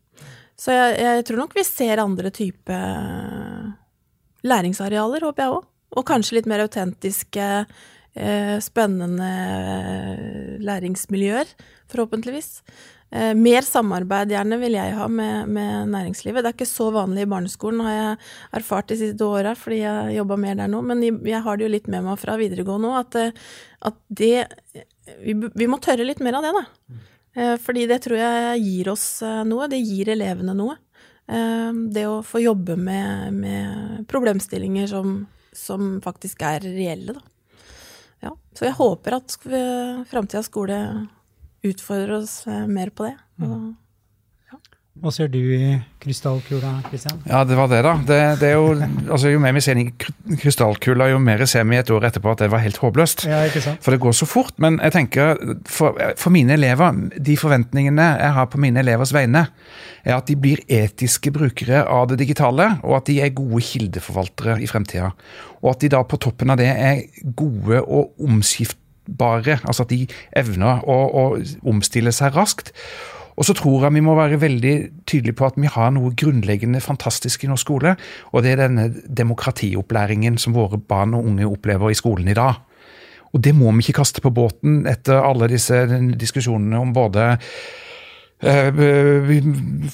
Så 0.60 0.76
jeg, 0.76 0.98
jeg 1.00 1.26
tror 1.26 1.40
nok 1.40 1.56
vi 1.56 1.64
ser 1.66 2.02
andre 2.02 2.30
type 2.34 2.78
læringsarealer, 4.44 5.24
håper 5.24 5.46
jeg 5.46 5.56
òg. 5.56 5.68
Og 5.92 6.08
kanskje 6.08 6.38
litt 6.38 6.48
mer 6.48 6.62
autentiske, 6.64 7.48
eh, 8.16 8.56
spennende 8.64 9.32
læringsmiljøer, 10.64 11.48
forhåpentligvis. 11.92 12.58
Eh, 13.12 13.34
mer 13.36 13.60
samarbeid 13.60 14.30
gjerne 14.32 14.56
vil 14.56 14.72
jeg 14.78 14.94
ha 14.96 15.06
med, 15.12 15.48
med, 15.52 15.90
næringslivet. 15.92 16.40
Det 16.40 16.48
er 16.48 16.56
ikke 16.56 16.68
så 16.70 16.86
vanlig 16.94 17.26
i 17.26 17.28
barneskolen, 17.28 17.82
har 17.84 17.96
jeg 17.96 18.14
erfart 18.56 18.88
de 18.88 18.96
siste 19.02 19.26
åra 19.28 19.52
fordi 19.58 19.82
jeg 19.82 20.16
jobba 20.16 20.38
mer 20.40 20.56
der 20.62 20.70
nå. 20.72 20.80
Men 20.88 21.02
jeg 21.04 21.42
har 21.44 21.60
det 21.60 21.66
jo 21.66 21.74
litt 21.74 21.90
med 21.92 22.06
meg 22.06 22.20
fra 22.22 22.38
videregående 22.40 22.88
òg, 22.88 23.02
at, 23.02 23.18
eh, 23.20 23.42
at, 23.90 24.00
det 24.08 24.36
vi, 25.20 25.36
vi, 25.36 25.68
må 25.68 25.76
tørre 25.82 26.08
litt 26.08 26.24
mer 26.24 26.40
av 26.40 26.46
det, 26.46 26.54
da. 26.56 26.64
Eh, 27.36 27.54
fordi 27.60 27.84
det 27.90 28.00
tror 28.06 28.16
jeg 28.22 28.64
gir 28.64 28.92
oss 28.94 29.06
noe. 29.44 29.68
Det 29.68 29.82
gir 29.82 30.14
elevene 30.16 30.56
noe. 30.56 30.78
Det 31.32 32.02
å 32.04 32.16
få 32.26 32.40
jobbe 32.42 32.74
med, 32.76 33.36
med 33.36 34.00
problemstillinger 34.10 34.88
som, 34.90 35.14
som, 35.56 35.94
faktisk 36.04 36.42
er 36.44 36.64
reelle, 36.66 37.14
da. 37.14 37.22
Ja, 38.26 38.32
så 38.58 38.66
jeg 38.66 38.76
håper 38.76 39.16
at 39.16 39.36
framtidas 40.10 40.50
skole 40.50 40.76
utfordre 41.66 42.22
oss 42.22 42.42
eh, 42.50 42.66
mer 42.70 42.90
på 42.94 43.06
det. 43.08 43.14
Og, 43.42 43.72
ja. 44.50 44.58
Hva 45.02 45.12
ser 45.14 45.30
du 45.32 45.38
i 45.40 45.76
krystallkula, 46.02 46.74
Kristian? 46.90 47.22
Ja, 47.24 47.42
det 47.48 47.56
var 47.56 47.70
det, 47.70 47.78
da. 47.86 47.92
Det, 48.08 48.18
det 48.42 48.48
er 48.50 48.58
jo, 48.58 48.74
altså, 49.06 49.30
jo 49.32 49.40
mer 49.40 49.54
vi 49.56 49.62
ser 49.64 49.78
i 49.80 49.86
krystallkula, 50.42 51.08
jo 51.14 51.20
mer 51.22 51.44
ser 51.48 51.64
vi 51.70 51.78
et 51.78 51.92
år 51.94 52.08
etterpå 52.10 52.34
at 52.34 52.42
det 52.44 52.50
var 52.52 52.64
helt 52.64 52.80
håpløst. 52.82 53.24
Ja, 53.30 53.40
ikke 53.48 53.62
sant? 53.64 53.80
For 53.84 53.94
det 53.94 54.02
går 54.02 54.18
så 54.18 54.28
fort. 54.28 54.58
Men 54.62 54.76
jeg 54.82 54.94
tenker, 54.98 55.40
for, 55.70 55.96
for 56.20 56.34
mine 56.34 56.58
elever, 56.58 56.98
de 57.16 57.38
forventningene 57.40 58.10
jeg 58.10 58.36
har 58.36 58.50
på 58.52 58.60
mine 58.62 58.82
elevers 58.82 59.14
vegne, 59.16 59.46
er 60.02 60.18
at 60.18 60.28
de 60.28 60.36
blir 60.36 60.60
etiske 60.66 61.30
brukere 61.34 61.86
av 61.86 62.10
det 62.10 62.18
digitale, 62.24 62.72
og 62.82 62.98
at 62.98 63.08
de 63.08 63.20
er 63.22 63.34
gode 63.38 63.62
kildeforvaltere 63.64 64.58
i 64.60 64.68
fremtida. 64.70 65.12
Og 65.62 65.72
at 65.76 65.84
de 65.84 65.92
da 65.94 66.02
på 66.04 66.18
toppen 66.20 66.50
av 66.52 66.58
det 66.58 66.68
er 66.74 67.04
gode 67.38 67.80
og 67.86 68.26
omskift 68.26 68.81
bare, 69.06 69.58
altså 69.64 69.86
at 69.86 69.90
de 69.92 70.06
evner 70.38 70.84
å, 70.88 70.98
å 71.08 71.24
omstille 71.68 72.12
seg 72.14 72.36
raskt. 72.36 72.72
Og 73.36 73.46
så 73.48 73.54
tror 73.56 73.86
jeg 73.86 73.96
vi 73.96 74.02
må 74.04 74.14
være 74.16 74.40
veldig 74.42 74.74
tydelige 75.08 75.38
på 75.38 75.46
at 75.48 75.56
vi 75.56 75.70
har 75.72 75.92
noe 75.94 76.12
grunnleggende 76.18 76.82
fantastisk 76.84 77.44
i 77.44 77.48
norsk 77.50 77.64
skole, 77.64 77.94
og 78.32 78.44
det 78.44 78.52
er 78.52 78.66
denne 78.66 78.90
demokratiopplæringen 79.08 80.36
som 80.38 80.56
våre 80.56 80.78
barn 80.78 81.16
og 81.16 81.30
unge 81.30 81.48
opplever 81.48 81.90
i 81.90 81.98
skolen 81.98 82.28
i 82.28 82.36
dag. 82.36 82.60
Og 83.32 83.40
det 83.40 83.54
må 83.56 83.70
vi 83.72 83.86
ikke 83.86 84.02
kaste 84.02 84.20
på 84.20 84.34
båten 84.34 84.82
etter 84.88 85.24
alle 85.24 85.48
disse 85.48 85.86
diskusjonene 86.20 86.82
om 86.84 86.92
både 86.92 87.38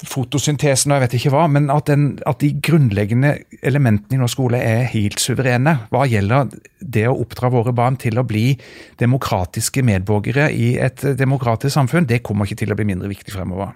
fotosyntesen 0.09 0.89
og 0.89 0.95
jeg 0.97 1.03
vet 1.03 1.15
ikke 1.19 1.31
hva, 1.35 1.43
men 1.53 1.69
at, 1.69 1.85
den, 1.91 2.05
at, 2.25 2.39
de 2.41 2.49
grunnleggende 2.65 3.35
elementene 3.61 4.17
i 4.17 4.21
norsk 4.21 4.39
skole 4.39 4.61
er 4.65 4.87
helt 4.89 5.21
suverene 5.21 5.75
hva 5.93 6.07
gjelder 6.09 6.49
det 6.79 7.05
å 7.09 7.17
oppdra 7.21 7.51
våre 7.53 7.73
barn 7.77 7.99
til 8.01 8.17
å 8.17 8.25
bli 8.25 8.55
demokratiske 9.01 9.83
medborgere 9.85 10.47
i 10.49 10.71
et 10.81 11.03
demokratisk 11.19 11.75
samfunn, 11.75 12.09
det 12.09 12.23
kommer 12.25 12.49
ikke 12.49 12.63
til 12.63 12.73
å 12.73 12.79
bli 12.79 12.89
mindre 12.89 13.11
viktig 13.11 13.35
fremover. 13.35 13.75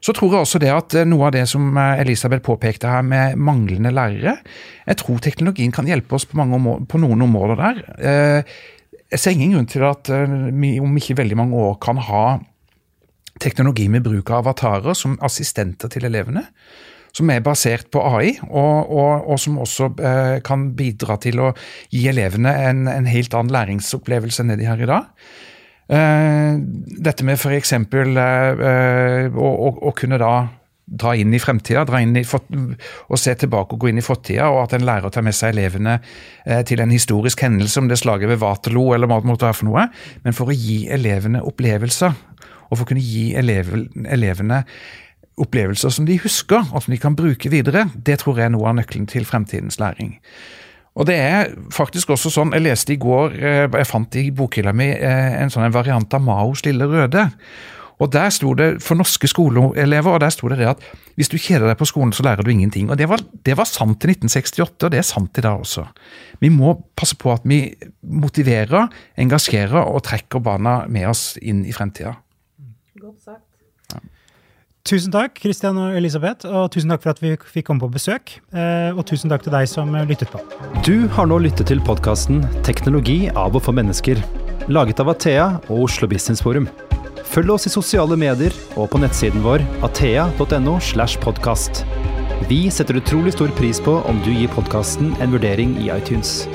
Så 0.00 0.14
tror 0.16 0.32
jeg 0.32 0.44
også 0.44 0.60
det 0.60 0.70
at 0.72 0.96
noe 1.08 1.28
av 1.28 1.34
det 1.36 1.46
som 1.48 1.76
Elisabeth 1.76 2.44
påpekte 2.44 2.88
her 2.88 3.02
med 3.04 3.36
manglende 3.36 3.92
lærere 3.92 4.38
Jeg 4.86 5.00
tror 5.02 5.20
teknologien 5.20 5.72
kan 5.72 5.88
hjelpe 5.88 6.16
oss 6.16 6.24
på, 6.28 6.40
områder, 6.40 6.86
på 6.88 7.00
noen 7.00 7.24
områder 7.28 7.60
der. 7.60 7.82
Eh, 8.00 8.54
jeg 9.12 9.20
ser 9.20 9.36
ingen 9.36 9.56
grunn 9.56 9.68
til 9.68 9.84
at 9.88 10.08
eh, 10.14 10.38
vi 10.56 10.78
om 10.80 10.96
ikke 10.96 11.18
veldig 11.20 11.36
mange 11.36 11.60
år 11.60 11.76
kan 11.84 12.00
ha 12.08 12.24
teknologi 13.42 13.88
med 13.92 14.04
bruk 14.06 14.30
av 14.30 14.44
avatarer 14.44 14.96
som 14.98 15.18
assistenter 15.24 15.92
til 15.92 16.06
elevene. 16.08 16.46
Som 17.16 17.30
er 17.34 17.42
basert 17.42 17.88
på 17.90 18.02
AI, 18.06 18.36
og, 18.46 18.90
og, 18.94 19.30
og 19.32 19.40
som 19.42 19.58
også 19.58 19.88
eh, 19.98 20.36
kan 20.46 20.68
bidra 20.78 21.16
til 21.18 21.40
å 21.42 21.48
gi 21.90 22.04
elevene 22.06 22.52
en, 22.68 22.84
en, 22.86 23.08
helt 23.10 23.34
annen 23.34 23.50
læringsopplevelse 23.56 24.44
enn 24.44 24.52
det 24.52 24.60
de 24.60 24.68
har 24.70 24.78
i 24.78 24.86
dag. 24.86 25.08
Eh, 25.90 26.54
dette 27.02 27.26
med 27.26 27.40
f.eks. 27.40 27.74
Eh, 27.74 29.26
å, 29.34 29.50
å, 29.74 29.94
kunne 29.98 30.20
da 30.22 30.34
dra 30.90 31.16
inn 31.18 31.34
i 31.34 31.42
fremtida, 31.42 31.82
dra 31.86 32.00
inn 32.02 32.14
i, 32.18 32.22
og 32.22 33.18
se 33.18 33.34
tilbake 33.38 33.74
og 33.74 33.82
gå 33.82 33.90
inn 33.90 33.98
i 33.98 34.06
fortida, 34.06 34.48
og 34.50 34.64
at 34.64 34.78
en 34.78 34.86
lærer 34.86 35.10
tar 35.10 35.26
med 35.26 35.34
seg 35.34 35.54
elevene 35.54 35.98
eh, 35.98 36.62
til 36.66 36.82
en 36.82 36.94
historisk 36.94 37.42
hendelse, 37.46 37.78
om 37.82 37.90
det 37.90 37.98
slaget 38.02 38.30
ved 38.30 38.42
Waterloo 38.42 38.94
eller 38.94 39.10
hva 39.10 39.20
det 39.22 39.30
måtte 39.30 39.48
være 39.48 39.58
for 39.60 39.70
noe, 39.70 39.86
men 40.22 40.36
for 40.36 40.50
å 40.50 40.56
gi 40.56 40.84
elevene 40.94 41.42
opplevelser 41.46 42.14
og 42.70 42.78
for 42.78 42.86
å 42.86 42.90
kunne 42.92 43.04
gi 43.04 43.34
elevene 43.34 44.64
opplevelser 45.40 45.92
som 45.94 46.06
de 46.08 46.18
husker, 46.22 46.64
og 46.70 46.84
som 46.84 46.94
de 46.94 47.00
kan 47.00 47.16
bruke 47.18 47.50
videre, 47.52 47.88
det 47.94 48.20
tror 48.22 48.38
jeg 48.38 48.50
er 48.50 48.54
noe 48.54 48.70
av 48.70 48.78
nøkkelen 48.78 49.08
til 49.10 49.26
fremtidens 49.28 49.80
læring. 49.82 50.16
Og 50.98 51.06
det 51.06 51.16
er 51.22 51.52
faktisk 51.72 52.10
også 52.10 52.32
sånn, 52.34 52.52
Jeg 52.52 52.66
leste 52.66 52.92
i 52.92 53.00
går, 53.00 53.36
eh, 53.38 53.66
jeg 53.70 53.86
fant 53.86 54.16
i 54.16 54.30
bokhylla 54.30 54.72
mi 54.74 54.90
eh, 54.90 55.42
en 55.42 55.50
sånn 55.50 55.70
variant 55.72 56.14
av 56.14 56.20
Maos 56.20 56.64
Lille 56.66 56.84
Røde. 56.84 57.30
Og 58.00 58.10
Der 58.10 58.30
sto 58.30 58.54
det 58.54 58.82
for 58.82 58.96
norske 58.96 59.28
skoleelever 59.28 60.14
og 60.14 60.20
der 60.20 60.30
sto 60.32 60.48
det 60.48 60.58
det 60.58 60.70
at 60.72 60.84
hvis 61.16 61.28
du 61.28 61.36
kjeder 61.36 61.68
deg 61.68 61.76
på 61.76 61.84
skolen, 61.84 62.14
så 62.16 62.24
lærer 62.24 62.42
du 62.42 62.50
ingenting. 62.50 62.90
Og 62.90 62.96
Det 62.96 63.08
var, 63.08 63.20
det 63.44 63.56
var 63.56 63.68
sant 63.68 64.04
i 64.04 64.08
1968, 64.08 64.84
og 64.84 64.90
det 64.90 64.98
er 64.98 65.02
sant 65.02 65.36
i 65.36 65.44
dag 65.44 65.60
også. 65.60 65.84
Vi 66.40 66.48
må 66.48 66.80
passe 66.96 67.14
på 67.14 67.30
at 67.32 67.44
vi 67.44 67.74
motiverer, 68.02 68.88
engasjerer 69.18 69.84
og 69.84 70.02
trekker 70.02 70.40
barna 70.40 70.86
med 70.88 71.08
oss 71.08 71.36
inn 71.42 71.64
i 71.64 71.72
fremtida. 71.72 72.16
Godt 73.00 73.22
sagt. 73.24 73.46
Ja. 73.94 74.00
Tusen 74.88 75.12
takk, 75.12 75.34
Kristian 75.36 75.76
og 75.76 75.94
Elisabeth, 75.94 76.48
og 76.48 76.70
tusen 76.72 76.90
takk 76.90 77.02
for 77.04 77.12
at 77.12 77.20
vi 77.20 77.34
fikk 77.52 77.66
komme 77.68 77.82
på 77.84 77.90
besøk. 77.92 78.32
Eh, 78.50 78.90
og 78.96 79.04
tusen 79.08 79.30
takk 79.30 79.44
til 79.44 79.52
deg 79.52 79.68
som 79.68 79.92
lyttet 80.08 80.32
på. 80.32 80.40
Du 80.86 81.04
har 81.14 81.28
nå 81.28 81.36
lyttet 81.44 81.68
til 81.68 81.82
podkasten 81.84 82.40
'Teknologi 82.64 83.28
av 83.36 83.54
og 83.54 83.62
for 83.62 83.76
mennesker', 83.76 84.24
laget 84.68 85.00
av 85.00 85.12
Athea 85.12 85.60
og 85.68 85.84
Oslo 85.84 86.08
Business 86.08 86.42
Forum. 86.42 86.68
Følg 87.30 87.50
oss 87.50 87.66
i 87.68 87.70
sosiale 87.70 88.16
medier 88.16 88.50
og 88.76 88.90
på 88.90 88.98
nettsiden 88.98 89.44
vår 89.44 89.62
athea.no. 89.86 90.80
slash 90.80 91.20
podcast. 91.20 91.84
Vi 92.48 92.70
setter 92.70 92.98
utrolig 92.98 93.36
stor 93.36 93.52
pris 93.54 93.78
på 93.78 94.00
om 94.08 94.18
du 94.24 94.32
gir 94.32 94.48
podkasten 94.48 95.14
en 95.20 95.30
vurdering 95.30 95.76
i 95.78 95.92
iTunes. 95.94 96.48